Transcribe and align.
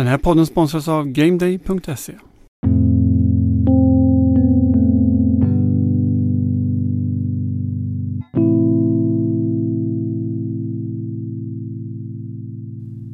Den 0.00 0.06
här 0.06 0.18
podden 0.18 0.46
sponsras 0.46 0.88
av 0.88 1.06
GameDay.se. 1.06 2.12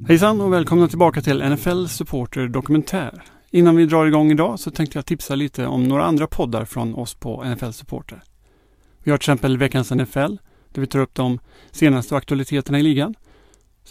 Hejsan 0.09 0.41
och 0.41 0.53
välkomna 0.53 0.88
tillbaka 0.88 1.21
till 1.21 1.51
NFL 1.51 1.87
Supporter 1.87 2.49
Dokumentär. 2.49 3.23
Innan 3.50 3.77
vi 3.77 3.87
drar 3.87 4.07
igång 4.07 4.30
idag 4.30 4.61
så 4.61 4.71
tänkte 4.71 4.98
jag 4.98 5.07
tipsa 5.07 5.34
lite 5.34 5.66
om 5.66 5.84
några 5.84 6.05
andra 6.05 6.27
poddar 6.27 6.64
från 6.64 6.95
oss 6.95 7.14
på 7.14 7.45
NFL 7.45 7.71
Supporter. 7.71 8.23
Vi 9.03 9.11
har 9.11 9.18
till 9.18 9.23
exempel 9.23 9.59
veckans 9.59 9.91
NFL 9.91 10.37
där 10.73 10.80
vi 10.80 10.87
tar 10.87 10.98
upp 10.98 11.14
de 11.14 11.39
senaste 11.71 12.16
aktualiteterna 12.16 12.79
i 12.79 12.82
ligan. 12.82 13.14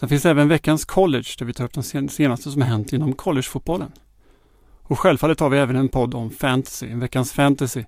Sen 0.00 0.08
finns 0.08 0.26
även 0.26 0.48
veckans 0.48 0.84
college 0.84 1.28
där 1.38 1.46
vi 1.46 1.52
tar 1.52 1.64
upp 1.64 1.72
de 1.72 2.08
senaste 2.08 2.50
som 2.50 2.62
har 2.62 2.68
hänt 2.68 2.92
inom 2.92 3.12
collegefotbollen. 3.12 3.92
Och 4.82 4.98
självfallet 4.98 5.40
har 5.40 5.50
vi 5.50 5.58
även 5.58 5.76
en 5.76 5.88
podd 5.88 6.14
om 6.14 6.30
fantasy, 6.30 6.94
veckans 6.94 7.32
fantasy, 7.32 7.84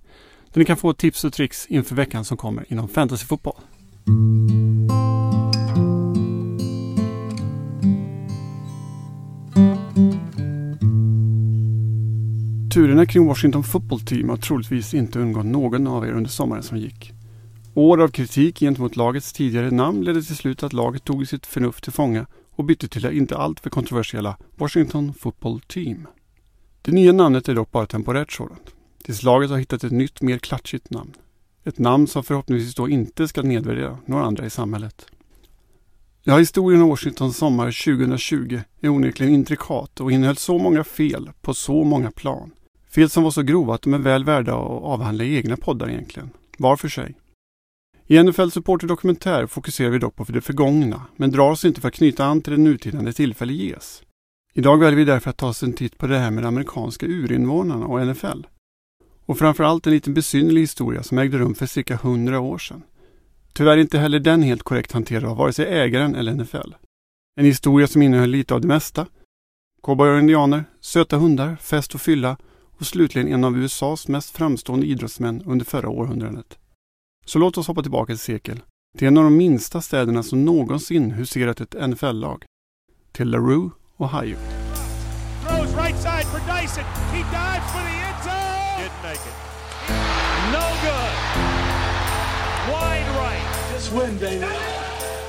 där 0.52 0.58
ni 0.58 0.64
kan 0.64 0.76
få 0.76 0.92
tips 0.92 1.24
och 1.24 1.32
tricks 1.32 1.66
inför 1.66 1.94
veckan 1.94 2.24
som 2.24 2.36
kommer 2.36 2.64
inom 2.72 2.88
fantasyfotboll. 2.88 3.54
Turerna 12.74 13.06
kring 13.06 13.26
Washington 13.26 13.64
Football 13.64 14.00
Team 14.00 14.28
har 14.28 14.36
troligtvis 14.36 14.94
inte 14.94 15.18
undgått 15.18 15.46
någon 15.46 15.86
av 15.86 16.06
er 16.06 16.12
under 16.12 16.30
sommaren 16.30 16.62
som 16.62 16.78
gick. 16.78 17.17
År 17.78 18.02
av 18.02 18.08
kritik 18.08 18.60
gentemot 18.60 18.96
lagets 18.96 19.32
tidigare 19.32 19.70
namn 19.70 20.04
ledde 20.04 20.22
till 20.22 20.36
slut 20.36 20.62
att 20.62 20.72
laget 20.72 21.04
tog 21.04 21.28
sitt 21.28 21.46
förnuft 21.46 21.84
till 21.84 21.92
fånga 21.92 22.26
och 22.50 22.64
bytte 22.64 22.88
till 22.88 23.02
det 23.02 23.16
inte 23.16 23.36
alltför 23.36 23.70
kontroversiella 23.70 24.36
Washington 24.56 25.14
Football 25.14 25.60
Team. 25.60 26.06
Det 26.82 26.92
nya 26.92 27.12
namnet 27.12 27.48
är 27.48 27.54
dock 27.54 27.70
bara 27.70 27.86
temporärt 27.86 28.32
sådant, 28.32 28.74
tills 29.04 29.22
laget 29.22 29.50
har 29.50 29.58
hittat 29.58 29.84
ett 29.84 29.92
nytt, 29.92 30.22
mer 30.22 30.38
klatschigt 30.38 30.90
namn. 30.90 31.12
Ett 31.64 31.78
namn 31.78 32.06
som 32.06 32.24
förhoppningsvis 32.24 32.74
då 32.74 32.88
inte 32.88 33.28
ska 33.28 33.42
nedvärdera 33.42 33.98
några 34.06 34.24
andra 34.24 34.46
i 34.46 34.50
samhället. 34.50 35.06
Ja, 36.22 36.38
historien 36.38 36.82
om 36.82 36.88
Washington 36.88 37.32
sommar 37.32 37.84
2020 37.84 38.60
är 38.80 38.88
onekligen 38.88 39.34
intrikat 39.34 40.00
och 40.00 40.12
innehöll 40.12 40.36
så 40.36 40.58
många 40.58 40.84
fel 40.84 41.30
på 41.40 41.54
så 41.54 41.84
många 41.84 42.10
plan. 42.10 42.50
Fel 42.90 43.10
som 43.10 43.22
var 43.22 43.30
så 43.30 43.42
grova 43.42 43.74
att 43.74 43.82
de 43.82 43.94
är 43.94 43.98
väl 43.98 44.24
värda 44.24 44.52
att 44.52 44.82
avhandla 44.82 45.24
i 45.24 45.36
egna 45.36 45.56
poddar 45.56 45.88
egentligen, 45.88 46.30
var 46.58 46.76
för 46.76 46.88
sig. 46.88 47.14
I 48.10 48.22
NFL 48.22 48.48
Supporter 48.50 48.86
Dokumentär 48.86 49.46
fokuserar 49.46 49.90
vi 49.90 49.98
dock 49.98 50.16
på 50.16 50.24
det 50.24 50.40
förgångna, 50.40 51.02
men 51.16 51.30
drar 51.30 51.50
oss 51.50 51.64
inte 51.64 51.80
för 51.80 51.88
att 51.88 51.94
knyta 51.94 52.24
an 52.24 52.40
till 52.40 52.52
det 52.52 52.58
nutida 52.58 53.00
när 53.00 53.12
tillfälle 53.12 53.52
ges. 53.52 54.02
Idag 54.54 54.78
väljer 54.78 54.96
vi 54.96 55.04
därför 55.04 55.30
att 55.30 55.36
ta 55.36 55.48
oss 55.48 55.62
en 55.62 55.72
titt 55.72 55.98
på 55.98 56.06
det 56.06 56.18
här 56.18 56.30
med 56.30 56.42
de 56.42 56.48
amerikanska 56.48 57.06
urinvånarna 57.06 57.86
och 57.86 58.06
NFL. 58.06 58.46
Och 59.26 59.38
framförallt 59.38 59.86
en 59.86 59.92
liten 59.92 60.14
besynnerlig 60.14 60.60
historia 60.60 61.02
som 61.02 61.18
ägde 61.18 61.38
rum 61.38 61.54
för 61.54 61.66
cirka 61.66 61.94
100 61.94 62.40
år 62.40 62.58
sedan. 62.58 62.82
Tyvärr 63.52 63.76
inte 63.76 63.98
heller 63.98 64.20
den 64.20 64.42
helt 64.42 64.62
korrekt 64.62 64.92
hanterad 64.92 65.24
av 65.24 65.36
vare 65.36 65.52
sig 65.52 65.66
ägaren 65.66 66.14
eller 66.14 66.34
NFL. 66.34 66.74
En 67.36 67.44
historia 67.44 67.86
som 67.86 68.02
innehöll 68.02 68.30
lite 68.30 68.54
av 68.54 68.60
det 68.60 68.68
mesta. 68.68 69.06
Cowboyer 69.82 70.12
och 70.12 70.20
indianer, 70.20 70.64
söta 70.80 71.16
hundar, 71.16 71.56
fest 71.56 71.94
och 71.94 72.00
fylla 72.00 72.36
och 72.78 72.86
slutligen 72.86 73.28
en 73.28 73.44
av 73.44 73.58
USAs 73.58 74.08
mest 74.08 74.36
framstående 74.36 74.86
idrottsmän 74.86 75.42
under 75.46 75.64
förra 75.64 75.88
århundradet. 75.88 76.58
Så 77.28 77.38
låt 77.38 77.58
oss 77.58 77.66
hoppa 77.68 77.82
tillbaka 77.82 78.12
ett 78.12 78.20
sekel. 78.20 78.62
Till 78.98 79.08
en 79.08 79.18
av 79.18 79.24
de 79.24 79.36
minsta 79.36 79.80
städerna 79.80 80.22
som 80.22 80.44
någonsin 80.44 81.10
huserat 81.10 81.60
ett 81.60 81.74
NFL-lag. 81.88 82.44
Till 83.12 83.30
LaRue, 83.30 83.70
Ohio. 83.96 84.36
Throws 85.46 85.74
right 85.74 85.96
side 85.96 86.26
for 86.32 86.40
Dyson. 86.52 86.84
He 87.12 87.18
dives 87.18 87.66
for 87.72 87.82
the 87.88 87.96
end 88.08 88.18
zone. 88.24 88.82
Didn't 88.82 89.02
make 89.02 89.22
it. 89.30 89.36
No 90.52 90.66
good. 90.86 91.14
Wide 92.72 93.08
right. 93.22 93.72
Just 93.74 93.92
win, 93.92 94.18
David. 94.18 94.48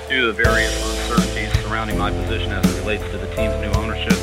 Due 0.10 0.22
to 0.22 0.28
the 0.34 0.44
various 0.44 0.74
uncertainties 0.90 1.52
surrounding 1.64 1.98
my 1.98 2.12
position 2.12 2.52
as 2.52 2.66
it 2.66 2.80
relates 2.80 3.04
to 3.12 3.18
the 3.18 3.36
team's 3.36 3.58
new 3.62 3.82
ownership, 3.82 4.20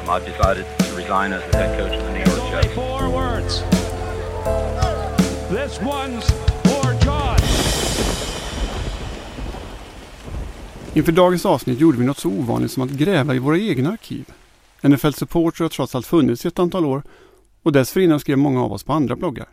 um, 0.00 0.10
I've 0.10 0.26
decided 0.26 0.66
to 0.78 0.94
resign 0.96 1.32
as 1.32 1.42
the 1.50 1.56
head 1.56 1.78
coach 1.78 1.94
of 1.98 2.04
the 2.04 2.12
New 2.12 2.24
York 2.30 2.50
Jets. 2.50 2.74
Four 2.74 3.10
words. 3.10 3.62
This 5.52 5.78
one's 5.80 6.24
Inför 10.94 11.12
dagens 11.12 11.46
avsnitt 11.46 11.80
gjorde 11.80 11.98
vi 11.98 12.04
något 12.04 12.18
så 12.18 12.28
ovanligt 12.28 12.70
som 12.70 12.82
att 12.82 12.90
gräva 12.90 13.34
i 13.34 13.38
våra 13.38 13.58
egna 13.58 13.90
arkiv. 13.90 14.24
NFL 14.82 15.12
Supporter 15.12 15.64
har 15.64 15.68
trots 15.68 15.94
allt 15.94 16.06
funnits 16.06 16.44
i 16.44 16.48
ett 16.48 16.58
antal 16.58 16.84
år 16.84 17.02
och 17.62 17.72
dessförinnan 17.72 18.20
skrev 18.20 18.38
många 18.38 18.62
av 18.64 18.72
oss 18.72 18.84
på 18.84 18.92
andra 18.92 19.16
bloggar. 19.16 19.48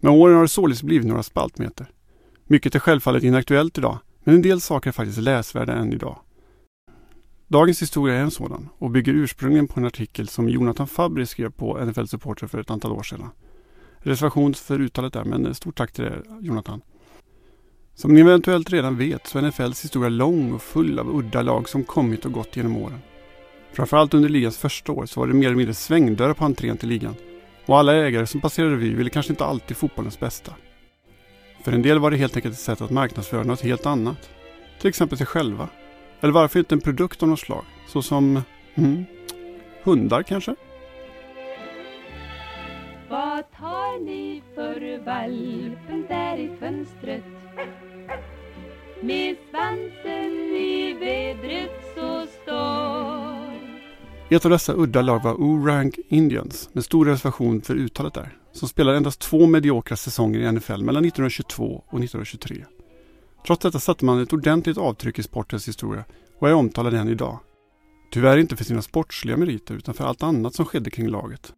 Med 0.00 0.12
åren 0.12 0.34
har 0.34 0.42
det 0.42 0.48
således 0.48 0.82
blivit 0.82 1.06
några 1.06 1.22
spaltmeter. 1.22 1.86
Mycket 2.44 2.74
är 2.74 2.78
självfallet 2.78 3.22
inaktuellt 3.22 3.78
idag, 3.78 3.98
men 4.24 4.34
en 4.34 4.42
del 4.42 4.60
saker 4.60 4.90
är 4.90 4.92
faktiskt 4.92 5.18
läsvärda 5.18 5.72
än 5.72 5.92
idag. 5.92 6.18
Dagens 7.48 7.82
historia 7.82 8.14
är 8.14 8.20
en 8.20 8.30
sådan 8.30 8.68
och 8.78 8.90
bygger 8.90 9.12
ursprungligen 9.12 9.68
på 9.68 9.80
en 9.80 9.86
artikel 9.86 10.28
som 10.28 10.48
Jonathan 10.48 10.86
Fabri 10.86 11.26
skrev 11.26 11.50
på 11.50 11.84
NFL 11.84 12.04
Supporter 12.04 12.46
för 12.46 12.58
ett 12.58 12.70
antal 12.70 12.92
år 12.92 13.02
sedan. 13.02 13.28
Reservation 13.98 14.54
för 14.54 14.80
uttalet 14.80 15.12
där, 15.12 15.24
men 15.24 15.54
stort 15.54 15.76
tack 15.76 15.92
till 15.92 16.04
dig 16.04 16.20
Jonathan. 16.40 16.80
Som 17.96 18.14
ni 18.14 18.20
eventuellt 18.20 18.70
redan 18.70 18.98
vet 18.98 19.26
så 19.26 19.38
är 19.38 19.42
NFLs 19.42 19.84
historia 19.84 20.08
lång 20.08 20.52
och 20.52 20.62
full 20.62 20.98
av 20.98 21.16
udda 21.16 21.42
lag 21.42 21.68
som 21.68 21.84
kommit 21.84 22.24
och 22.24 22.32
gått 22.32 22.56
genom 22.56 22.76
åren. 22.76 22.98
Framförallt 23.72 24.14
under 24.14 24.28
ligans 24.28 24.58
första 24.58 24.92
år 24.92 25.06
så 25.06 25.20
var 25.20 25.26
det 25.26 25.34
mer 25.34 25.46
eller 25.46 25.56
mindre 25.56 25.74
svängdörrar 25.74 26.34
på 26.34 26.44
entrén 26.44 26.76
till 26.76 26.88
ligan. 26.88 27.14
Och 27.66 27.78
alla 27.78 27.94
ägare 27.94 28.26
som 28.26 28.40
passerade 28.40 28.74
revy 28.74 28.94
ville 28.94 29.10
kanske 29.10 29.32
inte 29.32 29.44
alltid 29.44 29.76
fotbollens 29.76 30.20
bästa. 30.20 30.52
För 31.64 31.72
en 31.72 31.82
del 31.82 31.98
var 31.98 32.10
det 32.10 32.16
helt 32.16 32.36
enkelt 32.36 32.54
ett 32.54 32.60
sätt 32.60 32.80
att 32.80 32.90
marknadsföra 32.90 33.42
något 33.42 33.60
helt 33.60 33.86
annat. 33.86 34.30
Till 34.80 34.88
exempel 34.88 35.18
sig 35.18 35.26
själva. 35.26 35.68
Eller 36.20 36.32
varför 36.32 36.58
inte 36.58 36.74
en 36.74 36.80
produkt 36.80 37.22
av 37.22 37.28
något 37.28 37.40
slag? 37.40 37.64
Såsom, 37.88 38.42
mm, 38.74 39.04
hundar 39.82 40.22
kanske? 40.22 40.54
Vad 43.08 43.44
har 43.52 44.04
ni 44.04 44.42
för 44.54 45.04
valpen 45.04 46.04
där 46.08 46.36
i 46.36 46.56
fönstret? 46.60 47.43
Med 49.04 49.36
svansen 49.50 50.32
i 50.56 50.96
vädret 51.00 51.70
så 51.94 52.26
står 52.42 54.36
Ett 54.36 54.44
av 54.44 54.50
dessa 54.50 54.74
udda 54.74 55.02
lag 55.02 55.22
var 55.22 55.34
Orange 55.34 55.92
Indians 56.08 56.70
med 56.72 56.84
stor 56.84 57.06
reservation 57.06 57.62
för 57.62 57.74
uttalet 57.74 58.14
där. 58.14 58.38
Som 58.52 58.68
spelade 58.68 58.96
endast 58.96 59.20
två 59.20 59.46
mediokra 59.46 59.96
säsonger 59.96 60.40
i 60.40 60.52
NFL 60.52 60.82
mellan 60.82 61.04
1922 61.04 61.64
och 61.64 61.98
1923. 61.98 62.64
Trots 63.46 63.62
detta 63.62 63.80
satte 63.80 64.04
man 64.04 64.22
ett 64.22 64.32
ordentligt 64.32 64.78
avtryck 64.78 65.18
i 65.18 65.22
sportens 65.22 65.68
historia 65.68 66.04
och 66.38 66.48
är 66.48 66.54
omtalad 66.54 66.94
än 66.94 67.08
idag. 67.08 67.38
Tyvärr 68.12 68.38
inte 68.38 68.56
för 68.56 68.64
sina 68.64 68.82
sportsliga 68.82 69.36
meriter 69.36 69.74
utan 69.74 69.94
för 69.94 70.04
allt 70.04 70.22
annat 70.22 70.54
som 70.54 70.66
skedde 70.66 70.90
kring 70.90 71.08
laget. 71.08 71.52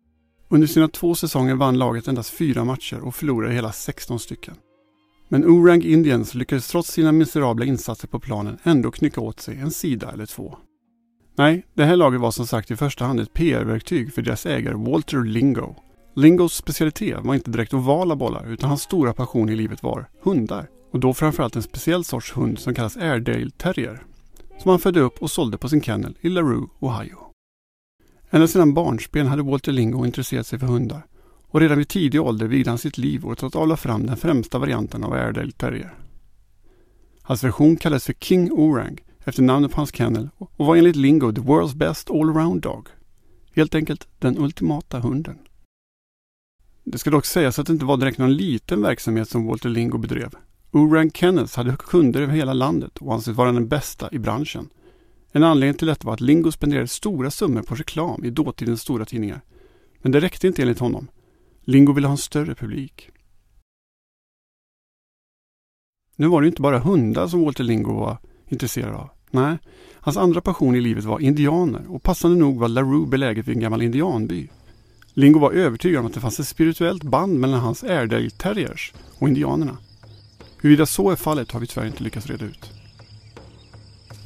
Under 0.48 0.66
sina 0.66 0.88
två 0.88 1.14
säsonger 1.14 1.54
vann 1.54 1.78
laget 1.78 2.08
endast 2.08 2.30
fyra 2.30 2.64
matcher 2.64 3.00
och 3.00 3.14
förlorade 3.14 3.54
hela 3.54 3.72
16 3.72 4.18
stycken. 4.18 4.54
Men 5.28 5.44
Orang 5.44 5.82
Indians 5.82 6.34
lyckades 6.34 6.68
trots 6.68 6.92
sina 6.92 7.12
miserabla 7.12 7.64
insatser 7.64 8.08
på 8.08 8.20
planen 8.20 8.58
ändå 8.62 8.90
knycka 8.90 9.20
åt 9.20 9.40
sig 9.40 9.58
en 9.58 9.70
sida 9.70 10.10
eller 10.12 10.26
två. 10.26 10.56
Nej, 11.34 11.66
det 11.74 11.84
här 11.84 11.96
laget 11.96 12.20
var 12.20 12.30
som 12.30 12.46
sagt 12.46 12.70
i 12.70 12.76
första 12.76 13.04
hand 13.04 13.20
ett 13.20 13.32
PR-verktyg 13.32 14.14
för 14.14 14.22
deras 14.22 14.46
ägare 14.46 14.74
Walter 14.74 15.24
Lingo. 15.24 15.74
Lingos 16.14 16.54
specialitet 16.54 17.18
var 17.24 17.34
inte 17.34 17.50
direkt 17.50 17.74
ovala 17.74 18.16
bollar 18.16 18.52
utan 18.52 18.68
hans 18.68 18.82
stora 18.82 19.12
passion 19.12 19.48
i 19.48 19.56
livet 19.56 19.82
var 19.82 20.08
hundar. 20.22 20.68
Och 20.92 21.00
då 21.00 21.14
framförallt 21.14 21.56
en 21.56 21.62
speciell 21.62 22.04
sorts 22.04 22.36
hund 22.36 22.58
som 22.58 22.74
kallas 22.74 22.96
Airedale 22.96 23.50
Terrier. 23.50 24.02
Som 24.58 24.70
han 24.70 24.78
födde 24.78 25.00
upp 25.00 25.22
och 25.22 25.30
sålde 25.30 25.58
på 25.58 25.68
sin 25.68 25.82
kennel 25.82 26.18
i 26.20 26.28
LaRue, 26.28 26.66
Ohio. 26.80 27.18
Ända 28.30 28.46
sedan 28.48 28.74
barnsben 28.74 29.26
hade 29.26 29.42
Walter 29.42 29.72
Lingo 29.72 30.06
intresserat 30.06 30.46
sig 30.46 30.58
för 30.58 30.66
hundar 30.66 31.06
och 31.56 31.60
redan 31.60 31.78
vid 31.78 31.88
tidig 31.88 32.22
ålder 32.22 32.46
vigde 32.46 32.70
han 32.70 32.78
sitt 32.78 32.98
liv 32.98 33.26
åt 33.26 33.42
att 33.42 33.56
avla 33.56 33.76
fram 33.76 34.06
den 34.06 34.16
främsta 34.16 34.58
varianten 34.58 35.04
av 35.04 35.12
Airedale 35.12 35.52
Terrier. 35.52 35.94
Hans 37.22 37.44
version 37.44 37.76
kallades 37.76 38.04
för 38.04 38.12
King 38.12 38.52
Orang 38.52 38.96
efter 39.24 39.42
namnet 39.42 39.70
på 39.70 39.76
hans 39.76 39.94
kennel 39.94 40.28
och 40.38 40.66
var 40.66 40.76
enligt 40.76 40.96
Lingo 40.96 41.32
the 41.32 41.40
world's 41.40 41.76
best 41.76 42.10
all-around 42.10 42.60
dog. 42.60 42.88
Helt 43.54 43.74
enkelt 43.74 44.08
den 44.18 44.38
ultimata 44.38 44.98
hunden. 44.98 45.38
Det 46.84 46.98
ska 46.98 47.10
dock 47.10 47.26
sägas 47.26 47.58
att 47.58 47.66
det 47.66 47.72
inte 47.72 47.84
var 47.84 47.96
direkt 47.96 48.18
någon 48.18 48.36
liten 48.36 48.82
verksamhet 48.82 49.28
som 49.28 49.46
Walter 49.46 49.68
Lingo 49.68 49.98
bedrev. 49.98 50.34
Orang 50.70 51.10
Kennels 51.10 51.56
hade 51.56 51.76
kunder 51.78 52.22
över 52.22 52.34
hela 52.34 52.52
landet 52.52 52.98
och 52.98 53.14
anses 53.14 53.36
vara 53.36 53.52
den 53.52 53.68
bästa 53.68 54.08
i 54.12 54.18
branschen. 54.18 54.68
En 55.32 55.44
anledning 55.44 55.78
till 55.78 55.88
detta 55.88 56.06
var 56.06 56.14
att 56.14 56.20
Lingo 56.20 56.52
spenderade 56.52 56.88
stora 56.88 57.30
summor 57.30 57.62
på 57.62 57.74
reklam 57.74 58.24
i 58.24 58.30
dåtidens 58.30 58.80
stora 58.80 59.04
tidningar. 59.04 59.40
Men 60.02 60.12
det 60.12 60.20
räckte 60.20 60.46
inte 60.46 60.62
enligt 60.62 60.78
honom. 60.78 61.08
Lingo 61.68 61.92
ville 61.92 62.06
ha 62.06 62.12
en 62.12 62.18
större 62.18 62.54
publik. 62.54 63.10
Nu 66.16 66.26
var 66.26 66.42
det 66.42 66.48
inte 66.48 66.62
bara 66.62 66.78
hundar 66.78 67.28
som 67.28 67.42
Walter 67.44 67.64
Lingo 67.64 67.92
var 67.92 68.18
intresserad 68.48 68.94
av. 68.94 69.10
Nej, 69.30 69.58
hans 69.94 70.16
andra 70.16 70.40
passion 70.40 70.74
i 70.74 70.80
livet 70.80 71.04
var 71.04 71.20
indianer 71.20 71.86
och 71.88 72.02
passande 72.02 72.36
nog 72.36 72.58
var 72.58 72.68
LaRue 72.68 73.06
beläget 73.06 73.48
vid 73.48 73.56
en 73.56 73.62
gammal 73.62 73.82
indianby. 73.82 74.48
Lingo 75.14 75.38
var 75.38 75.52
övertygad 75.52 76.00
om 76.00 76.06
att 76.06 76.14
det 76.14 76.20
fanns 76.20 76.40
ett 76.40 76.48
spirituellt 76.48 77.02
band 77.02 77.40
mellan 77.40 77.60
hans 77.60 77.84
Airedale 77.84 78.30
Terriers 78.30 78.92
och 79.18 79.28
indianerna. 79.28 79.78
Huruvida 80.60 80.86
så 80.86 81.10
är 81.10 81.16
fallet 81.16 81.52
har 81.52 81.60
vi 81.60 81.66
tyvärr 81.66 81.86
inte 81.86 82.02
lyckats 82.02 82.26
reda 82.26 82.44
ut. 82.44 82.70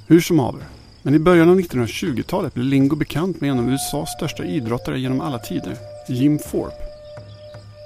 Hur 0.06 0.20
som 0.20 0.38
haver, 0.38 0.64
men 1.02 1.14
i 1.14 1.18
början 1.18 1.48
av 1.48 1.60
1920-talet 1.60 2.54
blev 2.54 2.66
Lingo 2.66 2.96
bekant 2.96 3.40
med 3.40 3.50
en 3.50 3.58
av 3.58 3.70
USAs 3.70 4.12
största 4.16 4.44
idrottare 4.44 5.00
genom 5.00 5.20
alla 5.20 5.38
tider, 5.38 5.76
Jim 6.08 6.38
Thorpe. 6.38 6.89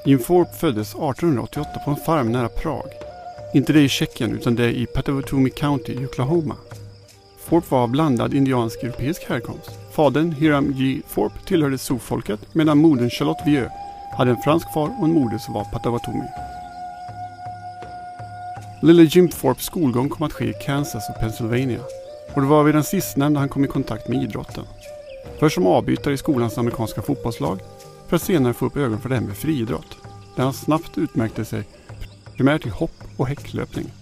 Jim 0.06 0.18
Thorpe 0.18 0.52
föddes 0.52 0.88
1888 0.88 1.70
på 1.84 1.90
en 1.90 1.96
farm 1.96 2.32
nära 2.32 2.48
Prag. 2.48 2.86
Inte 3.54 3.72
det 3.72 3.80
i 3.80 3.88
Tjeckien 3.88 4.32
utan 4.32 4.54
det 4.54 4.72
i 4.72 4.86
Potawatomi 4.86 5.50
County 5.50 5.92
i 5.92 6.06
Oklahoma. 6.06 6.56
Thorpe 7.48 7.66
var 7.70 7.82
av 7.82 7.90
blandad 7.90 8.34
indiansk-europeisk 8.34 9.24
härkomst. 9.28 9.70
Fadern 9.92 10.32
Hiram 10.32 10.72
J. 10.72 11.00
Thorpe 11.14 11.38
tillhörde 11.46 11.78
Sioux-folket 11.78 12.54
medan 12.54 12.78
modern 12.78 13.10
Charlotte 13.10 13.46
Vieux 13.46 13.70
hade 14.18 14.30
en 14.30 14.42
fransk 14.44 14.72
far 14.74 14.90
och 14.98 15.04
en 15.04 15.12
moder 15.12 15.38
som 15.38 15.54
var 15.54 15.64
Potawatomi. 15.64 16.28
Lille 18.82 19.02
Jim 19.02 19.28
Thorpes 19.28 19.64
skolgång 19.64 20.08
kom 20.08 20.26
att 20.26 20.32
ske 20.32 20.44
i 20.44 20.54
Kansas 20.66 21.10
och 21.10 21.20
Pennsylvania 21.20 21.80
och 22.34 22.42
det 22.42 22.48
var 22.48 22.64
vid 22.64 22.74
den 22.74 22.84
sistnämnda 22.84 23.40
han 23.40 23.48
kom 23.48 23.64
i 23.64 23.68
kontakt 23.68 24.08
med 24.08 24.22
idrotten. 24.22 24.64
Först 25.38 25.54
som 25.54 25.66
avbytare 25.66 26.14
i 26.14 26.16
skolans 26.16 26.58
amerikanska 26.58 27.02
fotbollslag 27.02 27.60
för 28.14 28.16
att 28.16 28.22
senare 28.22 28.52
få 28.52 28.66
upp 28.66 28.76
ögonen 28.76 29.00
för 29.00 29.08
det 29.08 29.14
här 29.14 29.22
med 29.22 29.36
friidrott. 29.36 29.96
Där 30.36 30.42
han 30.44 30.52
snabbt 30.52 30.98
utmärkte 30.98 31.44
sig 31.44 31.64
primärt 32.36 32.66
i 32.66 32.68
hopp 32.68 33.02
och 33.16 33.26
häcklöpning. 33.26 33.92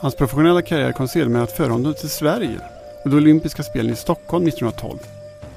Hans 0.00 0.16
professionella 0.16 0.62
karriär 0.62 0.92
kom 0.92 1.08
sedermera 1.08 1.42
att 1.42 1.56
föra 1.56 1.72
honom 1.72 1.94
till 1.94 2.10
Sverige 2.10 2.60
och 3.04 3.10
de 3.10 3.16
olympiska 3.16 3.62
spelen 3.62 3.92
i 3.92 3.96
Stockholm 3.96 4.46
1912. 4.46 4.98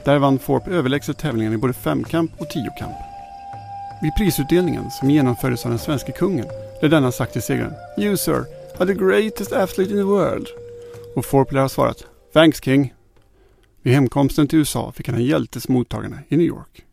Där 0.04 0.18
vann 0.18 0.40
Forp 0.40 0.68
överlägset 0.68 1.18
tävlingen 1.18 1.54
i 1.54 1.58
både 1.58 1.74
femkamp 1.74 2.32
och 2.38 2.50
tiokamp. 2.50 2.96
Vid 4.02 4.16
prisutdelningen, 4.18 4.92
som 4.92 5.10
genomfördes 5.10 5.66
av 5.66 5.72
den 5.72 5.80
svenske 5.80 6.12
kungen, 6.12 6.48
blev 6.80 6.92
denna 6.92 7.12
sagt 7.12 7.34
till 7.34 7.42
segraren 7.42 7.74
You 7.98 8.18
sir 8.18 8.46
are 8.80 8.86
the 8.86 8.94
greatest 8.94 9.52
athlete 9.52 9.92
in 9.92 9.98
the 9.98 10.04
world. 10.04 10.48
Och 11.16 11.26
Forp 11.26 11.52
lär 11.52 11.62
ha 11.62 11.70
svarat 11.70 12.06
Thanks 12.34 12.64
King. 12.64 12.94
Vid 13.82 13.94
hemkomsten 13.94 14.48
till 14.48 14.60
USA 14.60 14.92
fick 14.92 15.08
han 15.08 15.18
en 15.18 15.26
hjältes 15.26 15.68
mottagande 15.68 16.18
i 16.30 16.38
New 16.38 16.48
York. 16.48 16.86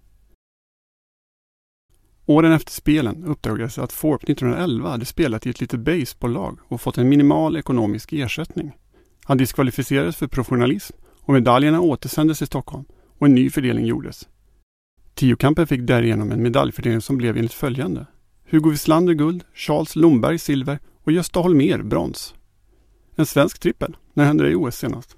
Åren 2.30 2.52
efter 2.52 2.72
spelen 2.72 3.24
uppdagades 3.24 3.78
att 3.78 3.90
Thorpe 3.90 4.32
1911 4.32 4.90
hade 4.90 5.04
spelat 5.04 5.46
i 5.46 5.50
ett 5.50 5.60
litet 5.60 5.80
baseballlag 5.80 6.58
och 6.68 6.80
fått 6.80 6.98
en 6.98 7.08
minimal 7.08 7.56
ekonomisk 7.56 8.12
ersättning. 8.12 8.72
Han 9.24 9.38
diskvalificerades 9.38 10.16
för 10.16 10.26
professionalism 10.26 10.96
och 11.20 11.34
medaljerna 11.34 11.80
återsändes 11.80 12.38
till 12.38 12.46
Stockholm 12.46 12.84
och 13.18 13.26
en 13.26 13.34
ny 13.34 13.50
fördelning 13.50 13.86
gjordes. 13.86 14.28
Tiokampen 15.14 15.66
fick 15.66 15.80
därigenom 15.80 16.32
en 16.32 16.42
medaljfördelning 16.42 17.00
som 17.00 17.16
blev 17.16 17.36
enligt 17.36 17.52
följande. 17.52 18.06
Hugo 18.50 18.70
Wislander 18.70 19.14
guld, 19.14 19.44
Charles 19.54 19.96
Lomberg 19.96 20.38
silver 20.38 20.78
och 21.04 21.12
Gösta 21.12 21.40
Holmer 21.40 21.82
brons. 21.82 22.34
En 23.16 23.26
svensk 23.26 23.58
trippel. 23.58 23.96
När 24.14 24.24
hände 24.24 24.44
det 24.44 24.50
i 24.50 24.54
OS 24.54 24.76
senast? 24.76 25.16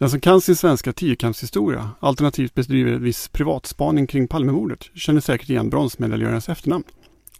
Den 0.00 0.10
som 0.10 0.20
kan 0.20 0.40
sin 0.40 0.56
svenska 0.56 0.92
tiokampshistoria, 0.92 1.90
alternativt 2.00 2.54
bedriver 2.54 2.92
viss 2.92 3.28
privatspaning 3.28 4.06
kring 4.06 4.28
Palmemordet, 4.28 4.90
känner 4.94 5.20
säkert 5.20 5.50
igen 5.50 5.70
bronsmedaljörens 5.70 6.48
efternamn. 6.48 6.84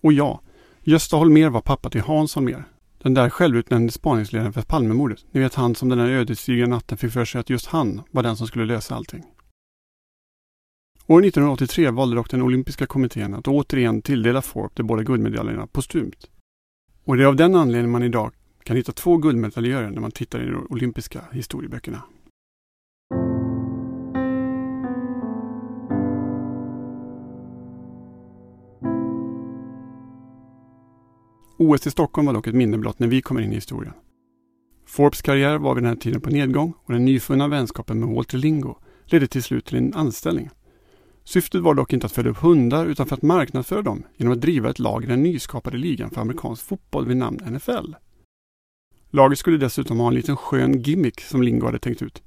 Och 0.00 0.12
ja, 0.12 0.40
Gösta 0.82 1.16
Holmer 1.16 1.48
var 1.48 1.60
pappa 1.60 1.90
till 1.90 2.00
Hans 2.00 2.34
Holmer. 2.34 2.64
Den 3.02 3.14
där 3.14 3.30
självutnämnde 3.30 3.92
spaningsledaren 3.92 4.52
för 4.52 4.62
Palmemordet. 4.62 5.24
Ni 5.30 5.40
vet 5.40 5.54
han 5.54 5.74
som 5.74 5.88
den 5.88 5.98
där 5.98 6.06
ödesdigra 6.10 6.66
natten 6.66 6.98
fick 6.98 7.12
för 7.12 7.24
sig 7.24 7.38
att 7.38 7.50
just 7.50 7.66
han 7.66 8.02
var 8.10 8.22
den 8.22 8.36
som 8.36 8.46
skulle 8.46 8.64
lösa 8.64 8.94
allting. 8.94 9.24
År 11.06 11.24
1983 11.24 11.90
valde 11.90 12.16
dock 12.16 12.30
den 12.30 12.42
olympiska 12.42 12.86
kommittén 12.86 13.34
att 13.34 13.48
återigen 13.48 14.02
tilldela 14.02 14.42
Forbes 14.42 14.74
de 14.74 14.82
båda 14.82 15.02
guldmedaljerna 15.02 15.66
postumt. 15.66 16.30
Och 17.04 17.16
det 17.16 17.22
är 17.22 17.26
av 17.26 17.36
den 17.36 17.54
anledningen 17.54 17.90
man 17.90 18.02
idag 18.02 18.32
kan 18.64 18.76
hitta 18.76 18.92
två 18.92 19.16
guldmedaljörer 19.16 19.90
när 19.90 20.00
man 20.00 20.10
tittar 20.10 20.42
i 20.42 20.46
de 20.46 20.66
olympiska 20.70 21.20
historieböckerna. 21.32 22.02
OS 31.60 31.86
i 31.86 31.90
Stockholm 31.90 32.26
var 32.26 32.34
dock 32.34 32.46
ett 32.46 32.54
minne 32.54 32.78
blott 32.78 32.98
när 32.98 33.06
vi 33.06 33.22
kommer 33.22 33.40
in 33.40 33.52
i 33.52 33.54
historien. 33.54 33.94
Forbes 34.86 35.22
karriär 35.22 35.58
var 35.58 35.74
vid 35.74 35.82
den 35.82 35.88
här 35.88 35.96
tiden 35.96 36.20
på 36.20 36.30
nedgång 36.30 36.74
och 36.84 36.92
den 36.92 37.04
nyfunna 37.04 37.48
vänskapen 37.48 38.00
med 38.00 38.08
Walter 38.08 38.38
Lingo 38.38 38.76
ledde 39.04 39.26
till 39.26 39.42
slut 39.42 39.66
till 39.66 39.76
en 39.76 39.94
anställning. 39.94 40.50
Syftet 41.24 41.60
var 41.60 41.74
dock 41.74 41.92
inte 41.92 42.06
att 42.06 42.12
föda 42.12 42.30
upp 42.30 42.36
hundar 42.36 42.86
utan 42.86 43.06
för 43.06 43.16
att 43.16 43.22
marknadsföra 43.22 43.82
dem 43.82 44.02
genom 44.16 44.32
att 44.32 44.40
driva 44.40 44.70
ett 44.70 44.78
lag 44.78 45.04
i 45.04 45.06
den 45.06 45.22
nyskapade 45.22 45.76
ligan 45.76 46.10
för 46.10 46.20
amerikansk 46.20 46.64
fotboll 46.64 47.06
vid 47.06 47.16
namn 47.16 47.40
NFL. 47.46 47.94
Laget 49.10 49.38
skulle 49.38 49.58
dessutom 49.58 50.00
ha 50.00 50.08
en 50.08 50.14
liten 50.14 50.36
skön 50.36 50.82
gimmick 50.82 51.20
som 51.20 51.42
Lingo 51.42 51.66
hade 51.66 51.78
tänkt 51.78 52.02
ut. 52.02 52.22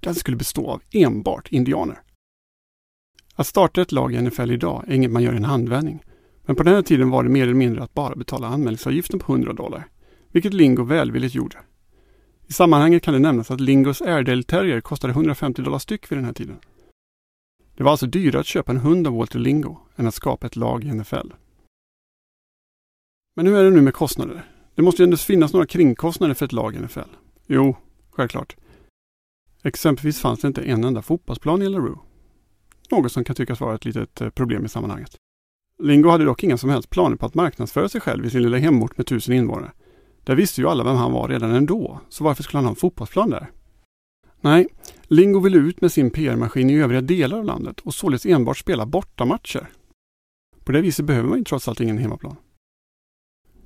Den 0.00 0.14
skulle 0.14 0.36
bestå 0.36 0.70
av 0.70 0.82
enbart 0.90 1.48
indianer. 1.52 2.02
Att 3.34 3.46
starta 3.46 3.82
ett 3.82 3.92
lag 3.92 4.14
i 4.14 4.22
NFL 4.22 4.50
idag 4.50 4.84
är 4.88 4.94
inget 4.94 5.10
man 5.10 5.22
gör 5.22 5.32
i 5.32 5.36
en 5.36 5.44
handvändning. 5.44 6.02
Men 6.50 6.56
på 6.56 6.62
den 6.62 6.74
här 6.74 6.82
tiden 6.82 7.10
var 7.10 7.22
det 7.22 7.28
mer 7.28 7.42
eller 7.42 7.54
mindre 7.54 7.82
att 7.82 7.94
bara 7.94 8.14
betala 8.14 8.46
anmälningsavgiften 8.46 9.18
på 9.18 9.32
100 9.32 9.52
dollar, 9.52 9.88
vilket 10.32 10.54
Lingo 10.54 10.84
välvilligt 10.84 11.34
gjorde. 11.34 11.58
I 12.46 12.52
sammanhanget 12.52 13.02
kan 13.02 13.14
det 13.14 13.20
nämnas 13.20 13.50
att 13.50 13.60
Lingos 13.60 14.02
Airedale 14.02 14.42
Terrier 14.42 14.80
kostade 14.80 15.12
150 15.12 15.62
dollar 15.62 15.78
styck 15.78 16.12
vid 16.12 16.18
den 16.18 16.24
här 16.24 16.32
tiden. 16.32 16.58
Det 17.76 17.84
var 17.84 17.90
alltså 17.90 18.06
dyrare 18.06 18.40
att 18.40 18.46
köpa 18.46 18.72
en 18.72 18.78
hund 18.78 19.06
av 19.06 19.16
Walter 19.16 19.38
Lingo 19.38 19.78
än 19.96 20.06
att 20.06 20.14
skapa 20.14 20.46
ett 20.46 20.56
lag 20.56 20.84
i 20.84 20.92
NFL. 20.92 21.32
Men 23.36 23.46
hur 23.46 23.56
är 23.56 23.64
det 23.64 23.70
nu 23.70 23.80
med 23.80 23.94
kostnader? 23.94 24.44
Det 24.74 24.82
måste 24.82 25.02
ju 25.02 25.04
ändå 25.04 25.16
finnas 25.16 25.52
några 25.52 25.66
kringkostnader 25.66 26.34
för 26.34 26.46
ett 26.46 26.52
lag 26.52 26.74
i 26.74 26.78
NFL. 26.78 27.10
Jo, 27.46 27.76
självklart. 28.10 28.56
Exempelvis 29.62 30.20
fanns 30.20 30.40
det 30.40 30.48
inte 30.48 30.62
en 30.62 30.84
enda 30.84 31.02
fotbollsplan 31.02 31.62
i 31.62 31.68
LaRue. 31.68 31.98
Något 32.90 33.12
som 33.12 33.24
kan 33.24 33.36
tyckas 33.36 33.60
vara 33.60 33.74
ett 33.74 33.84
litet 33.84 34.20
eh, 34.20 34.30
problem 34.30 34.64
i 34.64 34.68
sammanhanget. 34.68 35.16
Lingo 35.80 36.08
hade 36.08 36.24
dock 36.24 36.44
inga 36.44 36.56
som 36.56 36.70
helst 36.70 36.90
planer 36.90 37.16
på 37.16 37.26
att 37.26 37.34
marknadsföra 37.34 37.88
sig 37.88 38.00
själv 38.00 38.26
i 38.26 38.30
sin 38.30 38.42
lilla 38.42 38.56
hemort 38.56 38.96
med 38.96 39.06
tusen 39.06 39.34
invånare. 39.34 39.72
Där 40.24 40.34
visste 40.34 40.60
ju 40.60 40.68
alla 40.68 40.84
vem 40.84 40.96
han 40.96 41.12
var 41.12 41.28
redan 41.28 41.50
ändå, 41.54 42.00
så 42.08 42.24
varför 42.24 42.42
skulle 42.42 42.58
han 42.58 42.64
ha 42.64 42.70
en 42.70 42.76
fotbollsplan 42.76 43.30
där? 43.30 43.50
Nej, 44.40 44.66
Lingo 45.02 45.40
ville 45.40 45.58
ut 45.58 45.80
med 45.80 45.92
sin 45.92 46.10
PR-maskin 46.10 46.70
i 46.70 46.80
övriga 46.80 47.00
delar 47.00 47.38
av 47.38 47.44
landet 47.44 47.80
och 47.80 47.94
således 47.94 48.26
enbart 48.26 48.58
spela 48.58 48.86
bortamatcher. 48.86 49.70
På 50.64 50.72
det 50.72 50.80
viset 50.80 51.04
behöver 51.04 51.28
man 51.28 51.38
ju 51.38 51.44
trots 51.44 51.68
allt 51.68 51.80
ingen 51.80 51.98
hemmaplan. 51.98 52.36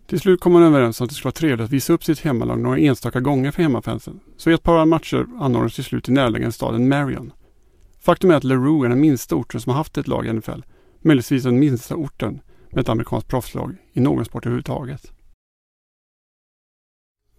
Till 0.06 0.20
slut 0.20 0.40
kom 0.40 0.52
man 0.52 0.62
överens 0.62 1.00
om 1.00 1.04
att 1.04 1.10
det 1.10 1.14
skulle 1.14 1.28
vara 1.28 1.32
trevligt 1.32 1.64
att 1.64 1.70
visa 1.70 1.92
upp 1.92 2.04
sitt 2.04 2.20
hemmalag 2.20 2.60
några 2.60 2.78
enstaka 2.78 3.20
gånger 3.20 3.50
för 3.50 3.62
hemmafansen. 3.62 4.20
Så 4.36 4.50
ett 4.50 4.62
par 4.62 4.86
matcher 4.86 5.26
anordnades 5.38 5.74
till 5.74 5.84
slut 5.84 6.08
i 6.08 6.12
närliggande 6.12 6.52
staden 6.52 6.88
Marion. 6.88 7.32
Faktum 8.00 8.30
är 8.30 8.34
att 8.34 8.44
LaRue 8.44 8.86
är 8.86 8.88
den 8.88 9.00
minsta 9.00 9.34
orten 9.34 9.60
som 9.60 9.70
har 9.70 9.76
haft 9.76 9.98
ett 9.98 10.08
lag 10.08 10.26
i 10.26 10.32
NFL. 10.32 10.60
Möjligtvis 11.06 11.42
den 11.42 11.58
minsta 11.58 11.96
orten 11.96 12.40
med 12.70 12.80
ett 12.80 12.88
amerikanskt 12.88 13.28
proffslag 13.28 13.76
i 13.92 14.00
någon 14.00 14.24
sport 14.24 14.46
överhuvudtaget. 14.46 15.12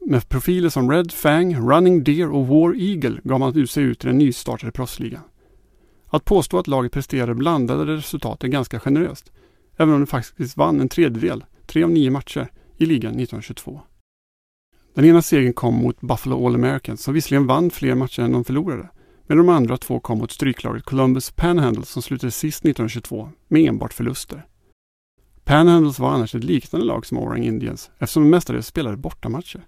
Med 0.06 0.30
profiler 0.30 0.70
som 0.70 0.92
Red 0.92 1.12
Fang, 1.12 1.56
Running 1.56 2.04
Deer 2.04 2.32
och 2.32 2.48
War 2.48 2.76
Eagle 2.76 3.22
gav 3.24 3.40
man 3.40 3.58
ut 3.58 3.72
sig 3.72 3.84
ut 3.84 4.06
i 4.06 4.08
den 4.08 4.18
nystartade 4.18 4.72
proffsligan. 4.72 5.22
Att 6.08 6.26
påstå 6.26 6.60
att 6.60 6.68
laget 6.68 6.92
presterade 6.92 7.36
blandade 7.36 7.96
resultat 7.96 8.44
är 8.44 8.48
ganska 8.48 8.80
generöst, 8.80 9.32
även 9.78 9.94
om 9.94 10.00
de 10.00 10.08
faktiskt 10.08 10.58
vann 10.58 10.82
en 10.82 10.90
tredjedel, 10.90 11.46
tre 11.66 11.84
av 11.84 11.90
nio 11.90 12.12
matcher, 12.12 12.52
i 12.78 12.86
ligan 12.86 13.12
1922. 13.12 13.82
Den 14.94 15.06
ena 15.06 15.22
segern 15.22 15.54
kom 15.54 15.76
mot 15.76 16.02
Buffalo 16.02 16.48
All 16.48 16.56
Americans 16.56 17.04
som 17.04 17.14
visserligen 17.14 17.48
vann 17.48 17.70
fler 17.70 17.96
matcher 17.96 18.22
än 18.22 18.32
de 18.32 18.44
förlorade, 18.44 18.90
medan 19.28 19.46
de 19.46 19.56
andra 19.56 19.78
två 19.78 20.00
kom 20.00 20.18
mot 20.18 20.32
stryklaget 20.32 20.84
Columbus 20.84 21.32
Panhandle 21.32 21.86
som 21.86 22.02
slutade 22.02 22.32
sist 22.32 22.66
1922 22.66 23.30
med 23.48 23.70
enbart 23.70 23.94
förluster. 23.94 24.46
Panhandles 25.44 26.00
var 26.00 26.10
annars 26.10 26.36
ett 26.36 26.44
liknande 26.44 26.86
lag 26.86 27.06
som 27.06 27.18
Orang 27.18 27.44
Indians 27.44 27.92
eftersom 28.00 28.24
de 28.24 28.30
mestadels 28.30 28.68
spelade 28.68 28.98
bortamatcher. 28.98 29.62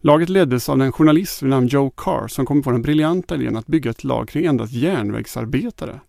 Laget 0.00 0.28
leddes 0.28 0.68
av 0.68 0.78
den 0.78 0.92
journalist 0.92 1.42
vid 1.42 1.50
namn 1.50 1.66
Joe 1.66 1.90
Carr 1.90 2.28
som 2.28 2.46
kom 2.46 2.62
på 2.62 2.70
den 2.70 2.82
briljanta 2.82 3.34
idén 3.34 3.56
att 3.56 3.66
bygga 3.66 3.90
ett 3.90 4.04
lag 4.04 4.28
kring 4.28 4.44
endast 4.44 4.72
järnvägsarbetare. 4.72 6.00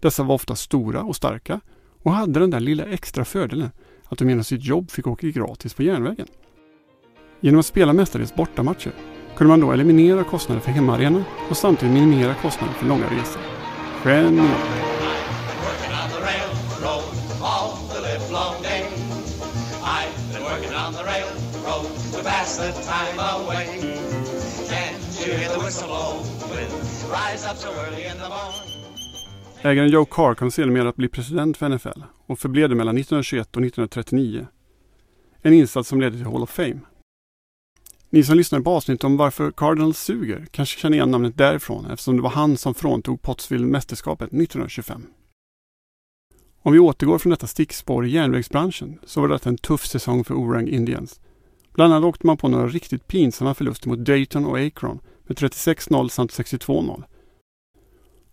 Dessa 0.00 0.22
var 0.22 0.34
ofta 0.34 0.56
stora 0.56 1.02
och 1.02 1.16
starka 1.16 1.60
och 2.02 2.12
hade 2.12 2.40
den 2.40 2.50
där 2.50 2.60
lilla 2.60 2.84
extra 2.84 3.24
fördelen 3.24 3.70
att 4.04 4.18
de 4.18 4.28
genom 4.28 4.44
sitt 4.44 4.64
jobb 4.64 4.90
fick 4.90 5.06
åka 5.06 5.26
gratis 5.26 5.74
på 5.74 5.82
järnvägen. 5.82 6.26
Genom 7.40 7.60
att 7.60 7.66
spela 7.66 7.92
mestadels 7.92 8.34
bortamatcher 8.34 8.92
kunde 9.36 9.48
man 9.48 9.60
då 9.60 9.72
eliminera 9.72 10.24
kostnader 10.24 10.60
för 10.60 10.70
hemmaarenan 10.70 11.24
och 11.50 11.56
samtidigt 11.56 11.94
minimera 11.94 12.34
kostnader 12.34 12.74
för 12.74 12.86
långa 12.86 13.04
resor. 13.04 13.42
Genialt! 14.04 14.82
Ägaren 29.64 29.88
Joe 29.88 30.04
Carr 30.04 30.34
kom 30.34 30.50
sedermera 30.50 30.88
att 30.88 30.96
bli 30.96 31.08
president 31.08 31.56
för 31.56 31.68
NFL 31.68 32.02
och 32.26 32.38
förblev 32.38 32.68
det 32.68 32.74
mellan 32.74 32.96
1921 32.96 33.56
och 33.56 33.62
1939. 33.62 34.46
En 35.42 35.52
insats 35.52 35.88
som 35.88 36.00
ledde 36.00 36.16
till 36.16 36.26
Hall 36.26 36.42
of 36.42 36.50
Fame. 36.50 36.80
Ni 38.14 38.24
som 38.24 38.36
lyssnar 38.36 38.60
på 38.60 38.70
avsnittet 38.70 39.04
om 39.04 39.16
varför 39.16 39.50
Cardinals 39.50 39.98
suger 39.98 40.46
kanske 40.50 40.80
känner 40.80 40.96
igen 40.96 41.10
namnet 41.10 41.38
därifrån 41.38 41.86
eftersom 41.86 42.16
det 42.16 42.22
var 42.22 42.30
han 42.30 42.56
som 42.56 42.74
fråntog 42.74 43.22
Pottsville 43.22 43.66
mästerskapet 43.66 44.26
1925. 44.26 45.06
Om 46.62 46.72
vi 46.72 46.78
återgår 46.78 47.18
från 47.18 47.30
detta 47.30 47.46
stickspår 47.46 48.06
i 48.06 48.10
järnvägsbranschen 48.10 48.98
så 49.04 49.20
var 49.20 49.28
det 49.28 49.46
en 49.46 49.58
tuff 49.58 49.86
säsong 49.86 50.24
för 50.24 50.34
Orang 50.34 50.68
Indians. 50.68 51.20
Bland 51.74 51.92
annat 51.92 52.06
åkte 52.08 52.26
man 52.26 52.36
på 52.36 52.48
några 52.48 52.68
riktigt 52.68 53.06
pinsamma 53.06 53.54
förluster 53.54 53.88
mot 53.88 53.98
Dayton 53.98 54.46
och 54.46 54.58
Akron 54.58 55.00
med 55.26 55.38
36-0 55.38 56.08
samt 56.08 56.32
62-0. 56.32 57.02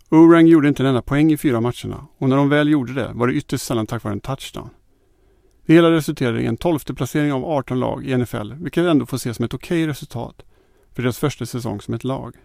Orang 0.09 0.47
gjorde 0.47 0.67
inte 0.67 0.83
en 0.83 0.87
enda 0.87 1.01
poäng 1.01 1.31
i 1.31 1.37
fyra 1.37 1.61
matcherna 1.61 2.07
och 2.17 2.29
när 2.29 2.37
de 2.37 2.49
väl 2.49 2.69
gjorde 2.69 2.93
det 2.93 3.11
var 3.13 3.27
det 3.27 3.33
ytterst 3.33 3.65
sällan 3.65 3.87
tack 3.87 4.03
vare 4.03 4.13
en 4.13 4.19
touchdown. 4.19 4.69
Det 5.69 5.75
hela 5.75 5.91
resulterade 5.91 6.41
i 6.41 6.45
en 6.45 6.57
tolfte 6.57 6.93
placering 6.93 7.33
av 7.33 7.45
18 7.45 7.79
lag 7.79 8.05
i 8.05 8.17
NFL, 8.17 8.53
vilket 8.53 8.85
ändå 8.85 9.05
får 9.05 9.17
ses 9.17 9.35
som 9.37 9.45
ett 9.45 9.53
okej 9.53 9.87
resultat 9.87 10.41
för 10.95 11.01
deras 11.01 11.17
första 11.17 11.45
säsong 11.45 11.81
som 11.81 11.93
ett 11.93 12.03
lag. 12.03 12.35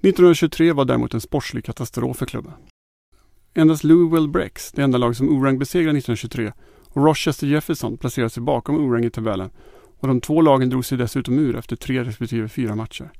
1923 0.00 0.72
var 0.72 0.84
däremot 0.84 1.14
en 1.14 1.20
sportslig 1.20 1.64
katastrof 1.64 2.16
för 2.16 2.26
klubben. 2.26 2.52
Endast 3.54 3.84
Louisville 3.84 4.28
Brex, 4.28 4.72
det 4.72 4.82
enda 4.82 4.98
lag 4.98 5.16
som 5.16 5.28
Orang 5.28 5.58
besegrade 5.58 5.98
1923, 5.98 6.52
och 6.88 7.04
Rochester 7.04 7.46
Jefferson 7.46 7.96
placerade 7.96 8.30
sig 8.30 8.42
bakom 8.42 8.86
Orang 8.86 9.04
i 9.04 9.10
tabellen 9.10 9.50
och 10.00 10.08
de 10.08 10.20
två 10.20 10.40
lagen 10.40 10.70
drog 10.70 10.84
sig 10.84 10.98
dessutom 10.98 11.38
ur 11.38 11.56
efter 11.56 11.76
tre 11.76 12.04
respektive 12.04 12.48
fyra 12.48 12.74
matcher. 12.74 13.10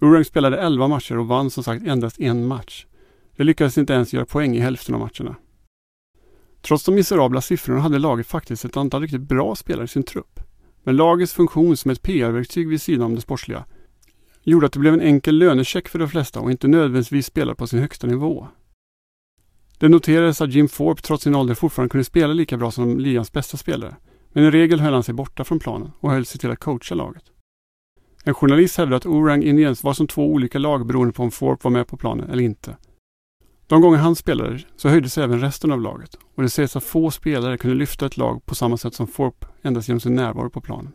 Orang 0.00 0.24
spelade 0.24 0.58
11 0.58 0.88
matcher 0.88 1.18
och 1.18 1.28
vann 1.28 1.50
som 1.50 1.64
sagt 1.64 1.86
endast 1.86 2.20
en 2.20 2.46
match. 2.46 2.86
De 3.36 3.44
lyckades 3.44 3.78
inte 3.78 3.92
ens 3.92 4.12
göra 4.12 4.26
poäng 4.26 4.56
i 4.56 4.60
hälften 4.60 4.94
av 4.94 5.00
matcherna. 5.00 5.36
Trots 6.66 6.84
de 6.84 6.94
miserabla 6.94 7.40
siffrorna 7.40 7.80
hade 7.80 7.98
laget 7.98 8.26
faktiskt 8.26 8.64
ett 8.64 8.76
antal 8.76 9.02
riktigt 9.02 9.20
bra 9.20 9.54
spelare 9.54 9.84
i 9.84 9.88
sin 9.88 10.02
trupp. 10.02 10.40
Men 10.82 10.96
lagets 10.96 11.32
funktion 11.32 11.76
som 11.76 11.90
ett 11.90 12.02
PR-verktyg 12.02 12.68
vid 12.68 12.82
sidan 12.82 13.06
om 13.06 13.14
det 13.14 13.20
sportsliga 13.20 13.64
gjorde 14.42 14.66
att 14.66 14.72
det 14.72 14.78
blev 14.78 14.94
en 14.94 15.00
enkel 15.00 15.38
lönecheck 15.38 15.88
för 15.88 15.98
de 15.98 16.08
flesta 16.08 16.40
och 16.40 16.50
inte 16.50 16.68
nödvändigtvis 16.68 17.26
spelade 17.26 17.56
på 17.56 17.66
sin 17.66 17.78
högsta 17.78 18.06
nivå. 18.06 18.48
Det 19.78 19.88
noterades 19.88 20.40
att 20.40 20.52
Jim 20.52 20.68
Thorpe 20.68 21.02
trots 21.02 21.24
sin 21.24 21.34
ålder 21.34 21.54
fortfarande 21.54 21.90
kunde 21.90 22.04
spela 22.04 22.32
lika 22.32 22.56
bra 22.56 22.70
som 22.70 22.98
ligans 22.98 23.32
bästa 23.32 23.56
spelare. 23.56 23.96
Men 24.32 24.44
i 24.44 24.50
regel 24.50 24.80
höll 24.80 24.94
han 24.94 25.02
sig 25.02 25.14
borta 25.14 25.44
från 25.44 25.58
planen 25.58 25.92
och 26.00 26.10
höll 26.10 26.26
sig 26.26 26.40
till 26.40 26.50
att 26.50 26.60
coacha 26.60 26.94
laget. 26.94 27.24
En 28.24 28.34
journalist 28.34 28.78
hävdade 28.78 28.96
att 28.96 29.06
Orang 29.06 29.42
Indians 29.42 29.84
var 29.84 29.94
som 29.94 30.06
två 30.06 30.26
olika 30.26 30.58
lag 30.58 30.86
beroende 30.86 31.12
på 31.12 31.22
om 31.22 31.30
Thorpe 31.30 31.64
var 31.64 31.70
med 31.70 31.86
på 31.86 31.96
planen 31.96 32.30
eller 32.30 32.42
inte. 32.42 32.76
De 33.68 33.80
gånger 33.80 33.98
han 33.98 34.16
spelade 34.16 34.60
så 34.76 34.88
höjdes 34.88 35.18
även 35.18 35.40
resten 35.40 35.72
av 35.72 35.80
laget 35.80 36.18
och 36.34 36.42
det 36.42 36.50
sägs 36.50 36.76
att 36.76 36.84
få 36.84 37.10
spelare 37.10 37.58
kunde 37.58 37.76
lyfta 37.76 38.06
ett 38.06 38.16
lag 38.16 38.46
på 38.46 38.54
samma 38.54 38.76
sätt 38.76 38.94
som 38.94 39.06
Thorpe 39.06 39.46
endast 39.62 39.88
genom 39.88 40.00
sin 40.00 40.14
närvaro 40.14 40.50
på 40.50 40.60
planen. 40.60 40.92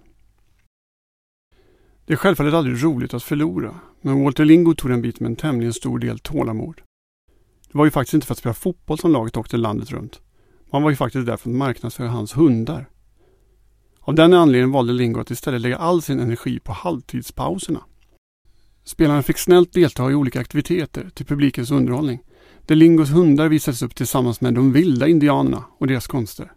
Det 2.06 2.14
är 2.14 2.18
självfallet 2.18 2.54
aldrig 2.54 2.84
roligt 2.84 3.14
att 3.14 3.24
förlora, 3.24 3.80
men 4.02 4.24
Walter 4.24 4.46
Lingo 4.46 4.74
tog 4.74 4.92
en 4.92 5.02
bit 5.02 5.20
med 5.20 5.30
en 5.30 5.36
tämligen 5.36 5.74
stor 5.74 6.00
del 6.00 6.20
tålamod. 6.20 6.82
Det 7.72 7.78
var 7.78 7.86
ju 7.86 7.92
faktiskt 7.92 8.14
inte 8.14 8.28
för 8.28 8.34
att 8.34 8.40
spela 8.40 8.54
fotboll 8.54 9.00
som 9.00 9.12
laget 9.12 9.38
åkte 9.38 9.58
landet 9.58 9.92
runt. 9.92 10.22
Man 10.72 10.84
var 10.84 10.90
ju 10.90 10.96
faktiskt 10.96 11.26
där 11.26 11.38
för 11.38 11.50
att 11.50 11.56
marknadsföra 11.56 12.10
hans 12.10 12.38
hundar. 12.38 12.90
Av 14.00 14.16
den 14.16 14.34
anledningen 14.34 14.72
valde 14.72 14.94
Lingo 14.94 15.20
att 15.20 15.32
istället 15.32 15.62
lägga 15.62 15.78
all 15.78 16.02
sin 16.02 16.20
energi 16.20 16.60
på 16.60 16.72
halvtidspauserna. 16.72 17.82
Spelarna 18.84 19.24
fick 19.24 19.38
snällt 19.38 19.74
delta 19.74 20.12
i 20.12 20.16
olika 20.16 20.40
aktiviteter 20.40 21.10
till 21.14 21.26
publikens 21.26 21.72
underhållning 21.72 22.20
där 22.66 22.76
Lingos 22.76 23.10
hundar 23.10 23.48
visades 23.48 23.82
upp 23.82 23.96
tillsammans 23.96 24.42
med 24.42 24.54
de 24.54 24.74
vilda 24.74 25.08
indianerna 25.08 25.64
och 25.78 25.88
deras 25.88 26.08
konster. 26.08 26.52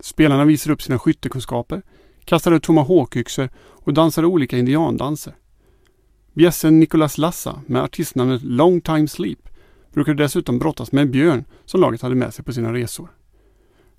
Spelarna 0.00 0.44
visade 0.44 0.72
upp 0.72 0.82
sina 0.82 0.98
skyttekunskaper, 0.98 1.82
kastade 2.24 2.60
tomahawkyxor 2.60 3.48
och 3.58 3.94
dansade 3.94 4.26
olika 4.26 4.58
indiandanser. 4.58 5.34
Bjässen 6.32 6.80
Nicolas 6.80 7.18
Lassa 7.18 7.60
med 7.66 7.82
artistnamnet 7.82 8.42
Long 8.42 8.80
Time 8.80 9.08
Sleep 9.08 9.48
brukade 9.92 10.22
dessutom 10.22 10.58
brottas 10.58 10.92
med 10.92 11.02
en 11.02 11.10
björn 11.10 11.44
som 11.64 11.80
laget 11.80 12.02
hade 12.02 12.14
med 12.14 12.34
sig 12.34 12.44
på 12.44 12.52
sina 12.52 12.72
resor. 12.72 13.08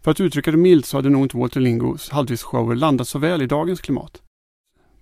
För 0.01 0.12
att 0.12 0.19
uttrycka 0.19 0.51
det 0.51 0.57
milt 0.57 0.86
så 0.86 0.97
hade 0.97 1.09
nog 1.09 1.25
inte 1.25 1.38
Walter 1.38 1.59
Lingos 1.59 2.09
halvtidsshower 2.09 2.75
landat 2.75 3.07
så 3.07 3.19
väl 3.19 3.41
i 3.41 3.47
dagens 3.47 3.81
klimat. 3.81 4.21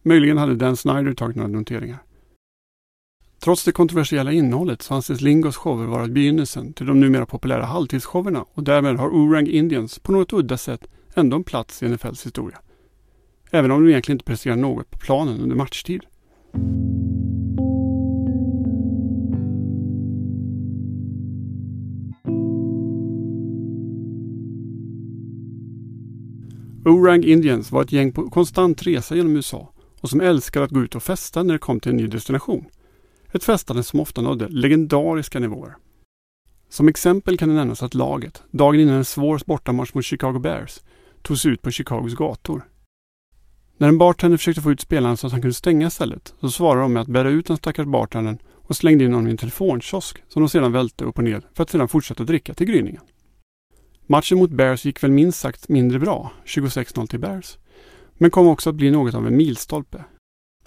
Möjligen 0.01 0.38
hade 0.38 0.55
Dan 0.55 0.77
Snyder 0.77 1.13
tagit 1.13 1.36
några 1.36 1.50
noteringar. 1.50 2.03
Trots 3.39 3.63
det 3.63 3.72
kontroversiella 3.72 4.32
innehållet 4.32 4.82
så 4.82 4.94
anses 4.94 5.22
Lingos 5.22 5.56
shower 5.56 5.86
vara 5.86 6.08
begynnelsen 6.08 6.74
till 6.74 6.86
de 6.86 7.00
numera 7.00 7.25
populära 7.25 7.65
halvtidsshowerna 7.65 8.46
och 8.54 8.63
därmed 8.63 8.98
har 8.98 9.10
Orang 9.10 9.48
Indians 9.48 10.00
på 10.00 10.12
något 10.12 10.34
udda 10.34 10.58
sätt 10.58 10.88
ändå 11.15 11.36
en 11.36 11.44
plats 11.44 11.84
i 11.84 11.88
NFLs 11.88 12.25
historia. 12.25 12.60
Även 13.51 13.72
om 13.72 13.84
de 13.84 13.89
egentligen 13.89 14.15
inte 14.15 14.25
presterar 14.25 14.56
något 14.56 14.92
på 14.92 14.98
planen 14.98 15.42
under 15.42 15.56
matchtid. 15.56 16.01
Orang 26.86 27.24
Indians 27.24 27.72
var 27.72 27.82
ett 27.82 27.92
gäng 27.92 28.12
på 28.12 28.30
konstant 28.30 28.84
resa 28.84 29.15
genom 29.15 29.36
USA 29.36 29.74
och 30.01 30.10
som 30.10 30.22
älskade 30.22 30.65
att 30.65 30.72
gå 30.72 30.82
ut 30.82 30.96
och 30.96 31.04
festa 31.04 31.44
när 31.44 31.54
det 31.54 31.60
kom 31.60 31.80
till 31.80 31.92
en 31.92 31.98
ny 31.98 32.08
destination. 32.08 32.65
Ett 33.36 33.44
festande 33.44 33.84
som 33.84 34.00
ofta 34.00 34.22
nådde 34.22 34.48
legendariska 34.48 35.39
nivåer. 35.39 35.75
Som 36.70 36.88
exempel 36.88 37.38
kan 37.38 37.50
det 37.50 37.56
nämnas 37.56 37.84
att 37.84 37.94
laget, 37.94 38.44
dagen 38.51 38.80
innan 38.80 38.96
en 38.96 39.06
svår 39.06 39.42
bortamatch 39.46 39.94
mot 39.94 40.06
Chicago 40.06 40.39
Bears, 40.39 40.80
tog 41.22 41.38
sig 41.38 41.51
ut 41.51 41.62
på 41.62 41.72
Chicagos 41.72 42.13
gator. 42.13 42.68
När 43.77 43.88
en 43.88 43.98
bartender 43.98 44.38
försökte 44.38 44.62
få 44.62 44.72
ut 44.72 44.82
spelaren 44.82 45.18
så 45.18 45.27
att 45.27 45.34
han 45.34 45.42
kunde 45.42 45.54
stänga 45.54 45.89
stället 45.89 46.34
så 46.42 46.50
svarade 46.50 46.82
de 46.82 46.94
med 46.94 47.01
att 47.01 47.08
bära 47.08 47.30
ut 47.30 47.46
den 47.46 47.58
stackars 47.58 47.86
bartendern 47.86 48.38
och 48.54 48.75
slängde 48.75 49.04
in 49.04 49.13
honom 49.13 49.27
i 49.27 49.32
en 49.32 49.38
telefonkiosk 49.38 50.24
som 50.27 50.42
de 50.42 50.50
sedan 50.50 50.72
välte 50.72 51.06
upp 51.06 51.18
och 51.18 51.24
ner 51.24 51.42
för 51.54 51.63
att 51.63 51.70
sedan 51.70 51.88
fortsätta 51.88 52.24
dricka 52.24 52.54
till 52.54 52.68
gryningen. 52.68 53.01
Matchen 54.06 54.38
mot 54.38 54.51
Bears 54.51 54.86
gick 54.86 55.04
väl 55.04 55.12
minst 55.12 55.39
sagt 55.39 55.70
mindre 55.70 56.00
bra, 56.00 56.32
26-0 56.46 57.08
till 57.08 57.20
Bears, 57.20 57.58
men 58.13 58.32
kom 58.32 58.48
också 58.48 58.70
att 58.70 58.75
bli 58.75 58.92
något 58.92 59.13
av 59.13 59.27
en 59.27 59.38
milstolpe. 59.38 60.04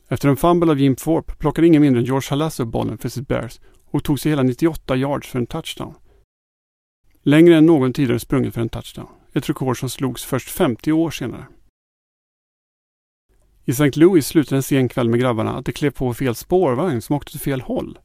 Efter 0.09 0.29
en 0.29 0.37
fumble 0.37 0.71
av 0.71 0.81
Jim 0.81 0.97
Thorpe 0.97 1.35
plockade 1.35 1.67
ingen 1.67 1.83
mindre 1.83 2.01
än 2.01 2.07
George 2.07 2.31
Halas 2.31 2.61
upp 2.61 2.69
bollen 2.69 2.99
för 2.99 3.09
sitt 3.09 3.29
Bears 3.29 3.61
och 3.85 4.05
tog 4.05 4.21
sig 4.21 4.33
hela 4.33 4.43
98 4.43 4.97
yards 4.97 5.29
för 5.29 5.39
en 5.39 5.47
touchdown. 5.47 5.95
Längre 7.23 7.57
än 7.57 7.67
någon 7.67 7.93
tidigare 7.93 8.21
sprungit 8.21 8.55
för 8.55 8.61
en 8.61 8.69
touchdown. 8.69 9.09
Ett 9.33 9.49
rekord 9.49 9.81
som 9.81 9.91
slogs 9.91 10.25
först 10.25 10.51
50 10.51 10.93
år 10.93 11.11
senare. 11.11 11.47
I 13.65 13.71
St. 13.71 14.01
Louis 14.01 14.27
slutade 14.27 14.57
en 14.57 14.63
sen 14.63 14.89
kväll 14.89 15.09
med 15.09 15.21
grabbarna 15.21 15.57
att 15.57 15.65
de 15.65 15.73
klev 15.73 15.91
på 15.91 16.15
fel 16.15 16.35
spårvagn 16.35 17.03
som 17.03 17.17
åkte 17.17 17.37
åt 17.37 17.43
fel 17.43 17.61
håll. 17.61 17.99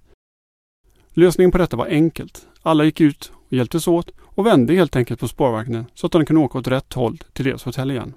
Lösningen 1.10 1.51
på 1.51 1.57
detta 1.57 1.77
var 1.77 1.88
enkelt. 1.88 2.48
Alla 2.62 2.83
gick 2.83 3.01
ut 3.01 3.31
och 3.48 3.53
hjälptes 3.53 3.88
åt 3.88 4.12
och 4.19 4.45
vände 4.45 4.74
helt 4.74 4.95
enkelt 4.95 5.19
på 5.19 5.27
spårvagnen 5.27 5.86
så 5.93 6.05
att 6.05 6.12
de 6.12 6.25
kunde 6.25 6.41
åka 6.41 6.57
åt 6.57 6.67
rätt 6.67 6.93
håll 6.93 7.17
till 7.33 7.45
deras 7.45 7.63
hotell 7.63 7.91
igen. 7.91 8.13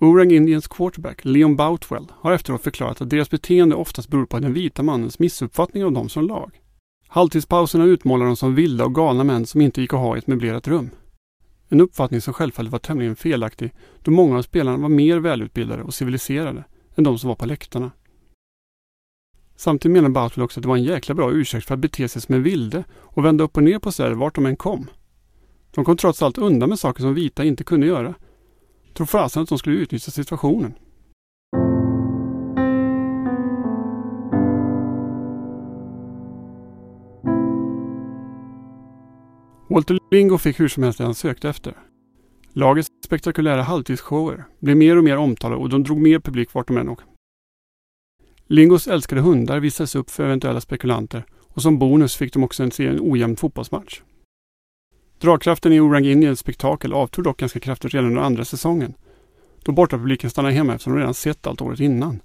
Orang 0.00 0.32
Indians 0.32 0.68
quarterback 0.68 1.24
Leon 1.24 1.56
Boutwell 1.56 2.06
har 2.14 2.32
efteråt 2.32 2.62
förklarat 2.62 3.00
att 3.00 3.10
deras 3.10 3.30
beteende 3.30 3.74
oftast 3.74 4.08
beror 4.08 4.26
på 4.26 4.38
den 4.38 4.52
vita 4.52 4.82
mannens 4.82 5.18
missuppfattning 5.18 5.84
av 5.84 5.92
dem 5.92 6.08
som 6.08 6.26
lag. 6.26 6.60
Halvtidspauserna 7.08 7.84
utmålar 7.84 8.26
dem 8.26 8.36
som 8.36 8.54
vilda 8.54 8.84
och 8.84 8.94
galna 8.94 9.24
män 9.24 9.46
som 9.46 9.60
inte 9.60 9.80
gick 9.80 9.92
att 9.92 10.00
ha 10.00 10.16
i 10.16 10.18
ett 10.18 10.26
möblerat 10.26 10.68
rum. 10.68 10.90
En 11.68 11.80
uppfattning 11.80 12.20
som 12.20 12.34
självfallet 12.34 12.72
var 12.72 12.78
tämligen 12.78 13.16
felaktig 13.16 13.74
då 14.02 14.10
många 14.10 14.38
av 14.38 14.42
spelarna 14.42 14.78
var 14.78 14.88
mer 14.88 15.18
välutbildade 15.18 15.82
och 15.82 15.94
civiliserade 15.94 16.64
än 16.94 17.04
de 17.04 17.18
som 17.18 17.28
var 17.28 17.36
på 17.36 17.46
läktarna. 17.46 17.90
Samtidigt 19.56 19.92
menar 19.92 20.08
Boutwell 20.08 20.44
också 20.44 20.60
att 20.60 20.62
det 20.62 20.68
var 20.68 20.76
en 20.76 20.84
jäkla 20.84 21.14
bra 21.14 21.32
ursäkt 21.32 21.66
för 21.66 21.74
att 21.74 21.80
bete 21.80 22.08
sig 22.08 22.22
som 22.22 22.34
en 22.34 22.42
vilde 22.42 22.84
och 22.94 23.24
vända 23.24 23.44
upp 23.44 23.56
och 23.56 23.62
ner 23.62 23.78
på 23.78 23.92
sig 23.92 24.14
vart 24.14 24.34
de 24.34 24.46
än 24.46 24.56
kom. 24.56 24.86
De 25.70 25.84
kom 25.84 25.96
trots 25.96 26.22
allt 26.22 26.38
undan 26.38 26.68
med 26.68 26.78
saker 26.78 27.02
som 27.02 27.14
vita 27.14 27.44
inte 27.44 27.64
kunde 27.64 27.86
göra 27.86 28.14
Tror 28.98 29.06
fasen 29.06 29.42
att 29.42 29.48
de 29.48 29.58
skulle 29.58 29.76
utnyttja 29.76 30.10
situationen. 30.10 30.74
Walter 39.70 39.98
Lingo 40.10 40.38
fick 40.38 40.60
hur 40.60 40.68
som 40.68 40.82
helst 40.82 40.98
det 40.98 41.04
han 41.04 41.14
sökte 41.14 41.48
efter. 41.48 41.74
Lagets 42.52 42.88
spektakulära 43.06 43.62
halvtidsshower 43.62 44.44
blev 44.60 44.76
mer 44.76 44.96
och 44.96 45.04
mer 45.04 45.16
omtalade 45.16 45.60
och 45.60 45.68
de 45.68 45.82
drog 45.82 45.98
mer 45.98 46.20
publik 46.20 46.54
vart 46.54 46.68
de 46.68 46.76
än 46.76 46.88
åkte. 46.88 47.04
Lingos 48.46 48.88
älskade 48.88 49.20
hundar 49.20 49.60
visades 49.60 49.94
upp 49.94 50.10
för 50.10 50.24
eventuella 50.24 50.60
spekulanter 50.60 51.24
och 51.48 51.62
som 51.62 51.78
bonus 51.78 52.16
fick 52.16 52.32
de 52.32 52.44
också 52.44 52.70
se 52.70 52.86
en 52.86 53.00
ojämn 53.00 53.36
fotbollsmatch. 53.36 54.00
Dragkraften 55.20 55.72
i 55.72 55.80
Orang 55.80 56.06
Indians 56.06 56.40
spektakel 56.40 56.92
avtog 56.92 57.24
dock 57.24 57.36
ganska 57.36 57.60
kraftigt 57.60 57.94
redan 57.94 58.08
under 58.10 58.22
andra 58.22 58.44
säsongen. 58.44 58.94
Då 59.64 59.72
bortapubliken 59.72 60.30
stannade 60.30 60.54
hemma 60.54 60.74
eftersom 60.74 60.92
de 60.92 60.98
redan 60.98 61.14
sett 61.14 61.46
allt 61.46 61.60
året 61.60 61.80
innan. 61.80 62.20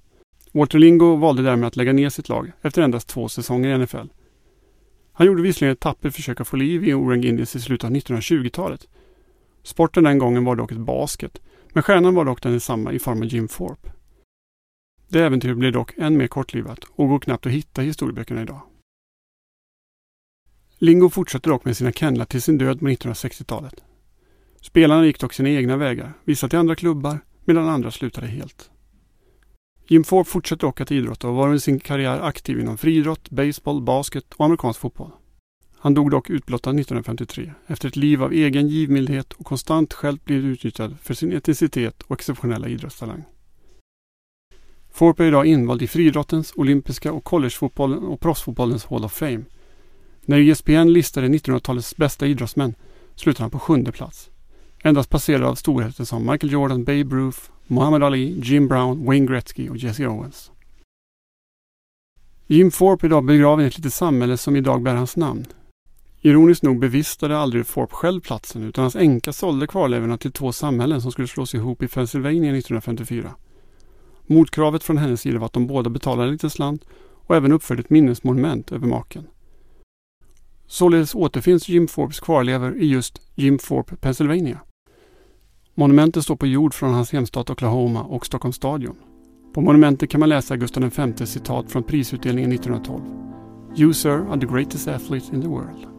Walter 0.52 0.80
Lingo 0.80 1.16
valde 1.16 1.44
därmed 1.44 1.68
att 1.68 1.76
lägga 1.76 1.94
ner 1.94 2.10
sitt 2.10 2.30
lag 2.30 2.52
efter 2.62 2.82
endast 2.82 3.08
två 3.08 3.30
säsonger 3.30 3.70
i 3.70 3.78
NFL. 3.78 4.08
Han 5.14 5.28
gjorde 5.28 5.42
visserligen 5.42 5.74
ett 5.74 5.80
tappert 5.80 6.14
försök 6.14 6.42
att 6.42 6.48
få 6.48 6.58
liv 6.58 6.88
i 6.88 6.94
Orang 6.94 7.24
Indians 7.24 7.56
i 7.56 7.60
slutet 7.60 7.90
av 7.90 7.96
1920-talet. 7.96 8.88
Sporten 9.64 10.04
den 10.04 10.20
gången 10.20 10.46
var 10.46 10.56
dock 10.56 10.72
ett 10.72 10.78
basket, 10.78 11.42
men 11.70 11.84
stjärnan 11.84 12.16
var 12.16 12.26
dock 12.26 12.42
densamma 12.42 12.92
i 12.92 13.00
form 13.00 13.22
av 13.22 13.26
Jim 13.26 13.48
Thorpe. 13.48 13.92
Det 15.08 15.20
äventyret 15.20 15.58
blev 15.58 15.72
dock 15.72 15.98
än 15.98 16.18
mer 16.18 16.28
kortlivat 16.28 16.80
och 16.96 17.10
går 17.10 17.20
knappt 17.20 17.46
att 17.46 17.52
hitta 17.52 17.84
i 17.84 17.86
historieböckerna 17.86 18.42
idag. 18.42 18.62
Lingo 20.84 21.10
fortsatte 21.10 21.50
dock 21.50 21.66
med 21.66 21.78
sina 21.78 21.92
kennlar 21.92 22.26
till 22.26 22.42
sin 22.42 22.58
död 22.58 22.80
på 22.80 22.86
1960-talet. 22.86 23.74
Spelarna 24.62 25.06
gick 25.06 25.20
dock 25.20 25.34
sina 25.34 25.50
egna 25.50 25.78
vägar, 25.78 26.14
vissa 26.24 26.50
till 26.50 26.60
andra 26.60 26.76
klubbar, 26.76 27.20
medan 27.46 27.70
andra 27.70 27.92
slutade 27.92 28.28
helt. 28.28 28.70
Jim 29.88 30.04
Ford 30.04 30.28
fortsatte 30.28 30.66
dock 30.66 30.82
att 30.82 30.92
idrotta 30.92 31.28
och 31.28 31.36
var 31.36 31.46
under 31.46 31.60
sin 31.60 31.80
karriär 31.80 32.20
aktiv 32.20 32.60
inom 32.60 32.78
friidrott, 32.78 33.30
baseball, 33.30 33.82
basket 33.82 34.34
och 34.34 34.46
amerikansk 34.46 34.80
fotboll. 34.80 35.12
Han 35.78 35.94
dog 35.94 36.12
dock 36.12 36.30
utblottad 36.30 36.70
1953 36.70 37.52
efter 37.68 37.88
ett 37.88 37.96
liv 37.96 38.24
av 38.24 38.34
egen 38.34 38.68
givmildhet 38.68 39.34
och 39.34 39.46
konstant 39.46 39.94
själv 39.94 40.18
blivit 40.24 40.46
utnyttjad 40.46 40.96
för 41.02 41.14
sin 41.14 41.34
etnicitet 41.34 42.02
och 42.02 42.16
exceptionella 42.16 42.68
idrottstalang. 42.68 43.24
Thorpe 44.98 45.24
är 45.24 45.28
idag 45.28 45.46
invald 45.46 45.82
i 45.82 45.88
friidrottens, 45.88 46.54
olympiska 46.56 47.14
och 47.14 47.24
collegefotbollen 47.24 48.04
och 48.04 48.20
proffsfotbollens 48.20 48.86
Hall 48.86 49.06
of 49.06 49.14
Fame. 49.14 49.44
När 50.26 50.40
ESPN 50.40 50.94
listade 50.94 51.28
1900-talets 51.28 51.98
bästa 51.98 52.28
idrottsmän 52.28 52.76
slutade 53.16 53.44
han 53.44 53.52
på 53.52 53.60
sjunde 53.60 53.92
plats. 53.92 54.30
Endast 54.84 55.10
passerad 55.10 55.44
av 55.44 55.56
storheter 55.56 56.04
som 56.04 56.32
Michael 56.32 56.54
Jordan, 56.54 56.84
Babe 56.84 57.16
Ruth, 57.16 57.40
Muhammad 57.68 58.04
Ali, 58.04 58.40
Jim 58.44 58.68
Brown, 58.68 59.06
Wayne 59.06 59.28
Gretzky 59.28 59.70
och 59.70 59.78
Jesse 59.78 60.08
Owens. 60.08 60.52
Jim 62.48 62.72
Thorpe 62.72 63.06
är 63.06 63.08
idag 63.08 63.26
begraven 63.26 63.66
i 63.66 63.68
ett 63.68 63.78
litet 63.78 63.94
samhälle 63.94 64.38
som 64.38 64.56
idag 64.56 64.84
bär 64.84 64.96
hans 64.96 65.18
namn. 65.18 65.46
Ironiskt 66.22 66.64
nog 66.64 66.80
bevistade 66.80 67.38
aldrig 67.38 67.68
Thorpe 67.68 67.96
själv 67.96 68.22
platsen 68.22 68.64
utan 68.64 68.82
hans 68.82 68.96
änka 68.96 69.34
sålde 69.34 69.68
kvarlevorna 69.68 70.18
till 70.18 70.32
två 70.32 70.52
samhällen 70.52 71.02
som 71.02 71.12
skulle 71.12 71.28
slås 71.28 71.56
ihop 71.56 71.84
i 71.84 71.88
Pennsylvania 71.88 72.58
1954. 72.58 73.36
Motkravet 74.28 74.84
från 74.84 74.98
hennes 74.98 75.22
sida 75.22 75.40
var 75.40 75.46
att 75.46 75.54
de 75.54 75.68
båda 75.68 75.90
betalade 75.90 76.28
en 76.28 76.32
liten 76.32 76.50
slant 76.50 76.86
och 77.26 77.36
även 77.36 77.52
uppförde 77.52 77.82
ett 77.82 77.90
minnesmonument 77.90 78.72
över 78.72 78.88
maken. 78.88 79.28
Således 80.74 81.16
återfinns 81.16 81.70
Jim 81.70 81.88
Forbes 81.88 82.20
kvarlevor 82.20 82.78
i 82.78 82.86
just 82.86 83.22
Jim 83.36 83.58
Thorpe, 83.58 83.96
Pennsylvania. 83.96 84.60
Monumentet 85.76 86.24
står 86.24 86.36
på 86.36 86.48
jord 86.48 86.74
från 86.74 86.94
hans 86.94 87.12
hemstad 87.12 87.50
Oklahoma 87.50 88.04
och 88.04 88.26
Stockholms 88.26 88.56
stadion. 88.56 88.96
På 89.54 89.62
monumentet 89.62 90.10
kan 90.10 90.20
man 90.20 90.30
läsa 90.30 90.58
Gustav 90.58 90.84
V 90.84 91.26
citat 91.26 91.72
från 91.72 91.84
prisutdelningen 91.84 92.52
1912. 92.52 93.02
You 93.78 93.94
sir 93.94 94.12
are 94.12 94.40
the 94.40 94.46
greatest 94.46 94.88
athlete 94.88 95.36
in 95.36 95.42
the 95.42 95.48
world. 95.48 95.93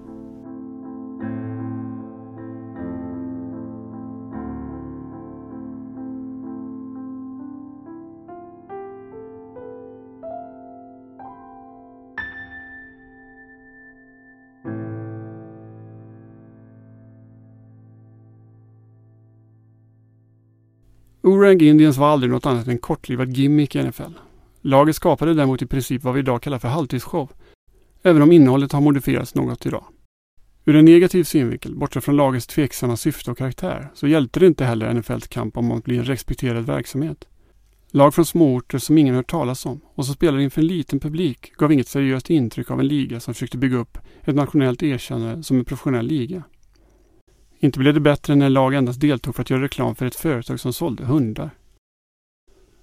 Orang 21.27 21.61
Indians 21.61 21.97
var 21.97 22.09
aldrig 22.09 22.33
något 22.33 22.47
annat 22.47 22.67
än 22.67 22.73
en 22.73 22.79
kortlivad 22.79 23.37
gimmick 23.37 23.77
i 23.77 23.83
NFL. 23.83 24.13
Laget 24.61 24.97
skapade 24.97 25.35
däremot 25.35 25.63
i 25.63 25.67
princip 25.67 26.03
vad 26.03 26.15
vi 26.15 26.21
idag 26.21 26.43
kallar 26.43 26.59
för 26.59 26.69
halvtidsshow, 26.69 27.31
även 28.03 28.23
om 28.23 28.33
innehållet 28.33 28.73
har 28.73 28.81
modifierats 28.81 29.35
något 29.35 29.67
idag. 29.67 29.85
Ur 30.65 30.77
en 30.77 30.85
negativ 30.85 31.25
synvinkel, 31.25 31.75
bortsett 31.75 32.05
från 32.05 32.17
lagets 32.17 32.47
tveksamma 32.47 32.97
syfte 32.97 33.31
och 33.31 33.39
karaktär, 33.39 33.91
så 33.95 34.07
hjälpte 34.07 34.41
det 34.41 34.47
inte 34.47 34.65
heller 34.65 34.95
NFLs 34.95 35.29
kamp 35.29 35.57
om 35.57 35.73
att 35.73 35.85
bli 35.85 35.97
en 35.97 36.05
respekterad 36.05 36.67
verksamhet. 36.67 37.25
Lag 37.91 38.15
från 38.15 38.27
småorter 38.27 38.79
som 38.79 38.99
ingen 38.99 39.15
hört 39.15 39.31
talas 39.31 39.67
om 39.67 39.81
och 39.95 40.05
som 40.05 40.15
spelade 40.15 40.43
inför 40.43 40.61
en 40.61 40.67
liten 40.67 41.01
publik 41.01 41.53
gav 41.57 41.73
inget 41.73 41.89
seriöst 41.89 42.31
intryck 42.31 42.71
av 42.71 42.81
en 42.81 42.89
liga 42.89 43.21
som 43.21 43.35
försökte 43.35 43.59
bygga 43.59 43.77
upp 43.77 43.99
ett 44.25 44.35
nationellt 44.35 44.83
erkännande 44.83 45.43
som 45.43 45.59
en 45.59 45.65
professionell 45.65 46.07
liga. 46.07 46.43
Inte 47.65 47.79
blev 47.79 47.95
det 47.95 48.01
bättre 48.01 48.35
när 48.35 48.51
lag 48.51 48.75
endast 48.75 49.01
deltog 49.01 49.35
för 49.35 49.43
att 49.43 49.51
göra 49.51 49.63
reklam 49.63 49.95
för 49.95 50.07
ett 50.07 50.15
företag 50.15 50.61
som 50.61 50.73
sålde 50.73 51.05
hundar. 51.05 51.51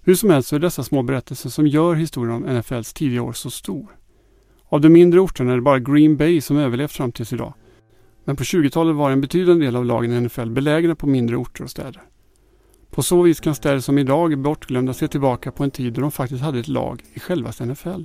Hur 0.01 0.15
som 0.15 0.29
helst 0.29 0.49
så 0.49 0.55
är 0.55 0.59
dessa 0.59 0.83
små 0.83 1.03
berättelser 1.03 1.49
som 1.49 1.67
gör 1.67 1.95
historien 1.95 2.35
om 2.35 2.57
NFLs 2.57 2.93
tidiga 2.93 3.21
år 3.21 3.33
så 3.33 3.49
stor. 3.49 3.87
Av 4.69 4.81
de 4.81 4.89
mindre 4.89 5.19
orterna 5.19 5.51
är 5.51 5.55
det 5.55 5.61
bara 5.61 5.79
Green 5.79 6.17
Bay 6.17 6.41
som 6.41 6.57
överlevt 6.57 6.91
fram 6.91 7.11
tills 7.11 7.33
idag. 7.33 7.53
Men 8.25 8.35
på 8.35 8.43
20-talet 8.43 8.95
var 8.95 9.11
en 9.11 9.21
betydande 9.21 9.65
del 9.65 9.75
av 9.75 9.85
lagen 9.85 10.11
i 10.11 10.21
NFL 10.21 10.49
belägna 10.49 10.95
på 10.95 11.07
mindre 11.07 11.35
orter 11.35 11.63
och 11.63 11.69
städer. 11.69 12.01
På 12.89 13.03
så 13.03 13.21
vis 13.21 13.39
kan 13.39 13.55
städer 13.55 13.79
som 13.79 13.97
idag 13.97 14.31
är 14.31 14.37
bortglömda 14.37 14.93
se 14.93 15.07
tillbaka 15.07 15.51
på 15.51 15.63
en 15.63 15.71
tid 15.71 15.93
då 15.93 16.01
de 16.01 16.11
faktiskt 16.11 16.43
hade 16.43 16.59
ett 16.59 16.67
lag 16.67 17.03
i 17.13 17.19
självaste 17.19 17.65
NFL. 17.65 18.03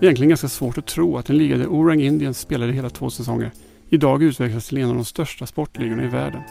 Egentligen 0.00 0.28
ganska 0.28 0.48
svårt 0.48 0.78
att 0.78 0.86
tro 0.86 1.16
att 1.16 1.30
en 1.30 1.38
liga 1.38 1.56
där 1.56 1.66
Orang 1.66 2.00
Indians 2.00 2.38
spelade 2.38 2.72
hela 2.72 2.90
två 2.90 3.10
säsonger 3.10 3.52
idag 3.88 4.22
utvecklas 4.22 4.68
till 4.68 4.78
en 4.78 4.88
av 4.88 4.94
de 4.94 5.04
största 5.04 5.46
sportligorna 5.46 6.04
i 6.04 6.08
världen. 6.08 6.42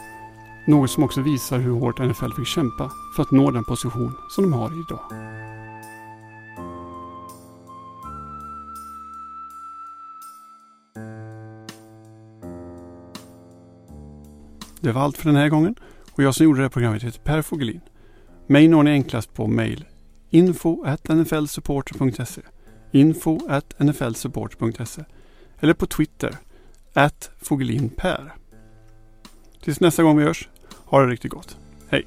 Något 0.66 0.90
som 0.90 1.02
också 1.02 1.22
visar 1.22 1.58
hur 1.58 1.72
hårt 1.72 1.98
NFL 1.98 2.32
fick 2.36 2.46
kämpa 2.46 2.90
för 3.16 3.22
att 3.22 3.30
nå 3.30 3.50
den 3.50 3.64
position 3.64 4.12
som 4.30 4.44
de 4.44 4.52
har 4.52 4.70
idag. 4.86 5.36
Det 14.80 14.92
var 14.92 15.02
allt 15.02 15.16
för 15.16 15.26
den 15.26 15.36
här 15.36 15.48
gången 15.48 15.74
och 16.12 16.22
jag 16.22 16.34
som 16.34 16.44
gjorde 16.44 16.58
det 16.58 16.64
här 16.64 16.70
programmet 16.70 17.02
heter 17.02 17.20
Per 17.20 17.42
Fogelin. 17.42 17.80
Mig 18.46 18.68
når 18.68 18.82
ni 18.82 18.90
enklast 18.90 19.34
på 19.34 19.46
mail 19.46 19.84
info 20.30 20.84
nflsupporter.se 21.08 22.42
info 22.92 23.40
nflsupporter.se 23.78 25.04
eller 25.60 25.74
på 25.74 25.86
Twitter 25.86 26.36
at 26.96 27.30
Fogelin 27.40 27.88
Per. 27.88 28.32
Tills 29.62 29.80
nästa 29.80 30.02
gång 30.02 30.18
vi 30.18 30.24
hörs, 30.24 30.48
ha 30.84 31.00
det 31.00 31.06
riktigt 31.06 31.32
gott. 31.32 31.56
Hej! 31.88 32.06